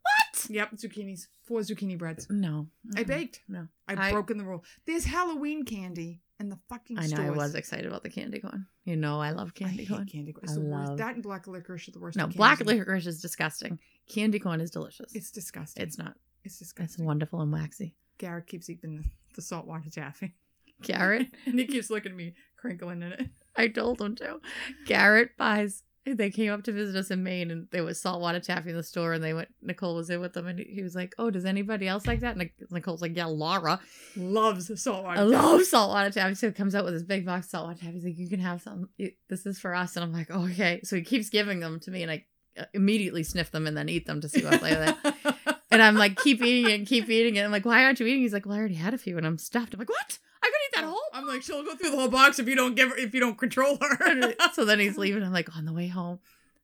[0.02, 0.46] What?
[0.50, 1.26] Yep, zucchinis.
[1.44, 2.26] Four zucchini breads.
[2.30, 3.40] No, I baked.
[3.48, 4.64] No, I've I- broken the rule.
[4.86, 7.06] There's Halloween candy in the fucking I know.
[7.08, 7.28] stores.
[7.28, 8.66] I was excited about the candy corn.
[8.84, 10.06] You know, I love I candy hate corn.
[10.06, 10.44] candy corn.
[10.44, 10.88] It's I the worst.
[10.90, 12.16] love- That and black licorice are the worst.
[12.16, 13.78] No, black licorice is disgusting.
[14.08, 15.14] Candy corn is delicious.
[15.14, 15.82] It's disgusting.
[15.82, 16.14] It's not.
[16.44, 16.84] it's disgusting.
[16.84, 17.94] It's wonderful and waxy.
[18.18, 19.04] Garrett keeps eating the,
[19.36, 20.34] the saltwater taffy.
[20.82, 23.28] Garrett, and he keeps looking at me, crinkling in it.
[23.60, 24.40] I told him to.
[24.86, 25.82] Garrett buys.
[26.06, 28.82] They came up to visit us in Maine, and there was saltwater taffy in the
[28.82, 29.12] store.
[29.12, 29.48] And they went.
[29.62, 32.36] Nicole was in with them, and he was like, "Oh, does anybody else like that?"
[32.36, 33.78] And Nicole's like, "Yeah, Laura.
[34.16, 35.36] Loves saltwater I taffy.
[35.36, 37.92] love saltwater taffy." So he comes out with this big box of saltwater taffy.
[37.92, 38.88] He's like, "You can have some.
[39.28, 41.90] This is for us." And I'm like, oh, "Okay." So he keeps giving them to
[41.90, 42.24] me, and I
[42.58, 45.20] uh, immediately sniff them and then eat them to see what flavor they.
[45.72, 47.42] And I'm like, keep eating it, keep eating it.
[47.44, 48.22] I'm like, why aren't you eating?
[48.22, 49.72] He's like, well, I already had a few and I'm stuffed.
[49.72, 50.18] I'm like, what?
[50.42, 51.00] I could eat that whole.
[51.20, 53.20] I'm like, she'll go through the whole box if you don't give her, if you
[53.20, 54.34] don't control her.
[54.52, 55.22] so then he's leaving.
[55.22, 56.18] I'm like, on the way home,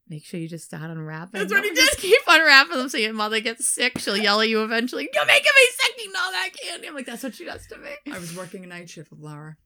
[0.08, 1.40] make sure you just start unwrapping.
[1.40, 1.76] That's what he did.
[1.76, 3.98] Just keep unwrapping them so your mother gets sick.
[3.98, 5.08] She'll yell at you eventually.
[5.12, 6.88] You're making me sick eating all that candy.
[6.88, 7.90] I'm like, that's what she does to me.
[8.12, 9.56] I was working a night shift with Laura,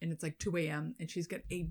[0.00, 0.94] and it's like 2 a.m.
[1.00, 1.66] and she's got a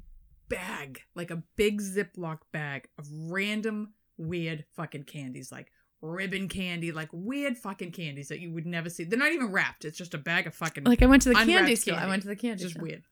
[0.50, 5.72] bag, like a big Ziploc bag of random weird fucking candies, like
[6.06, 9.04] ribbon candy, like weird fucking candies that you would never see.
[9.04, 9.86] They're not even wrapped.
[9.86, 11.96] It's just a bag of fucking Like I went to the candy store.
[11.96, 13.04] I went to the candy just weird.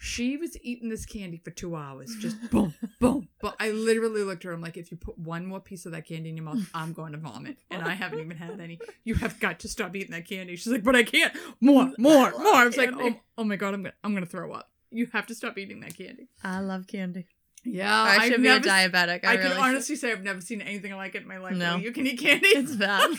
[0.00, 3.28] She was eating this candy for two hours, just boom, boom.
[3.40, 4.52] But I literally looked at her.
[4.52, 6.92] I'm like, if you put one more piece of that candy in your mouth, I'm
[6.92, 7.56] going to vomit.
[7.68, 8.78] And I haven't even had any.
[9.02, 10.54] You have got to stop eating that candy.
[10.54, 11.36] She's like, but I can't.
[11.60, 12.54] More, more, more.
[12.54, 14.70] I was like, oh, oh my god, I'm gonna, I'm gonna throw up.
[14.92, 16.28] You have to stop eating that candy.
[16.44, 17.26] I love candy.
[17.72, 19.24] Yeah, I I've should be never a s- diabetic.
[19.24, 19.58] I, I, really can should.
[19.60, 21.56] honestly say I've never seen anything like it in my life.
[21.56, 21.76] No.
[21.76, 22.46] You can eat candy.
[22.48, 23.10] It's bad.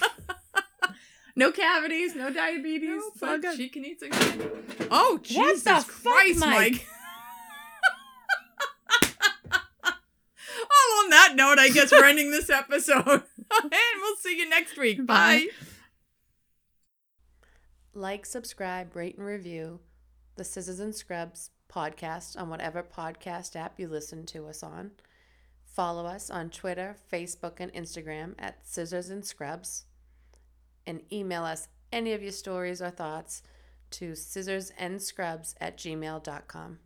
[1.35, 2.89] no cavities, no diabetes.
[2.89, 3.57] No, it's all but good.
[3.57, 4.45] she can eat some candy.
[4.91, 6.51] Oh, What Jesus the fuck, Christ, Mike?
[6.71, 6.85] Mike.
[11.09, 13.05] that note, I guess we're ending this episode.
[13.07, 13.71] and
[14.01, 15.05] we'll see you next week.
[15.05, 15.05] Bye.
[15.05, 15.47] Bye.
[17.93, 19.79] Like, subscribe, rate, and review
[20.35, 24.91] the Scissors and Scrubs podcast on whatever podcast app you listen to us on.
[25.63, 29.86] Follow us on Twitter, Facebook, and Instagram at Scissors and Scrubs.
[30.86, 33.43] And email us any of your stories or thoughts
[33.91, 36.80] to scissorsandscrubs at gmail.com.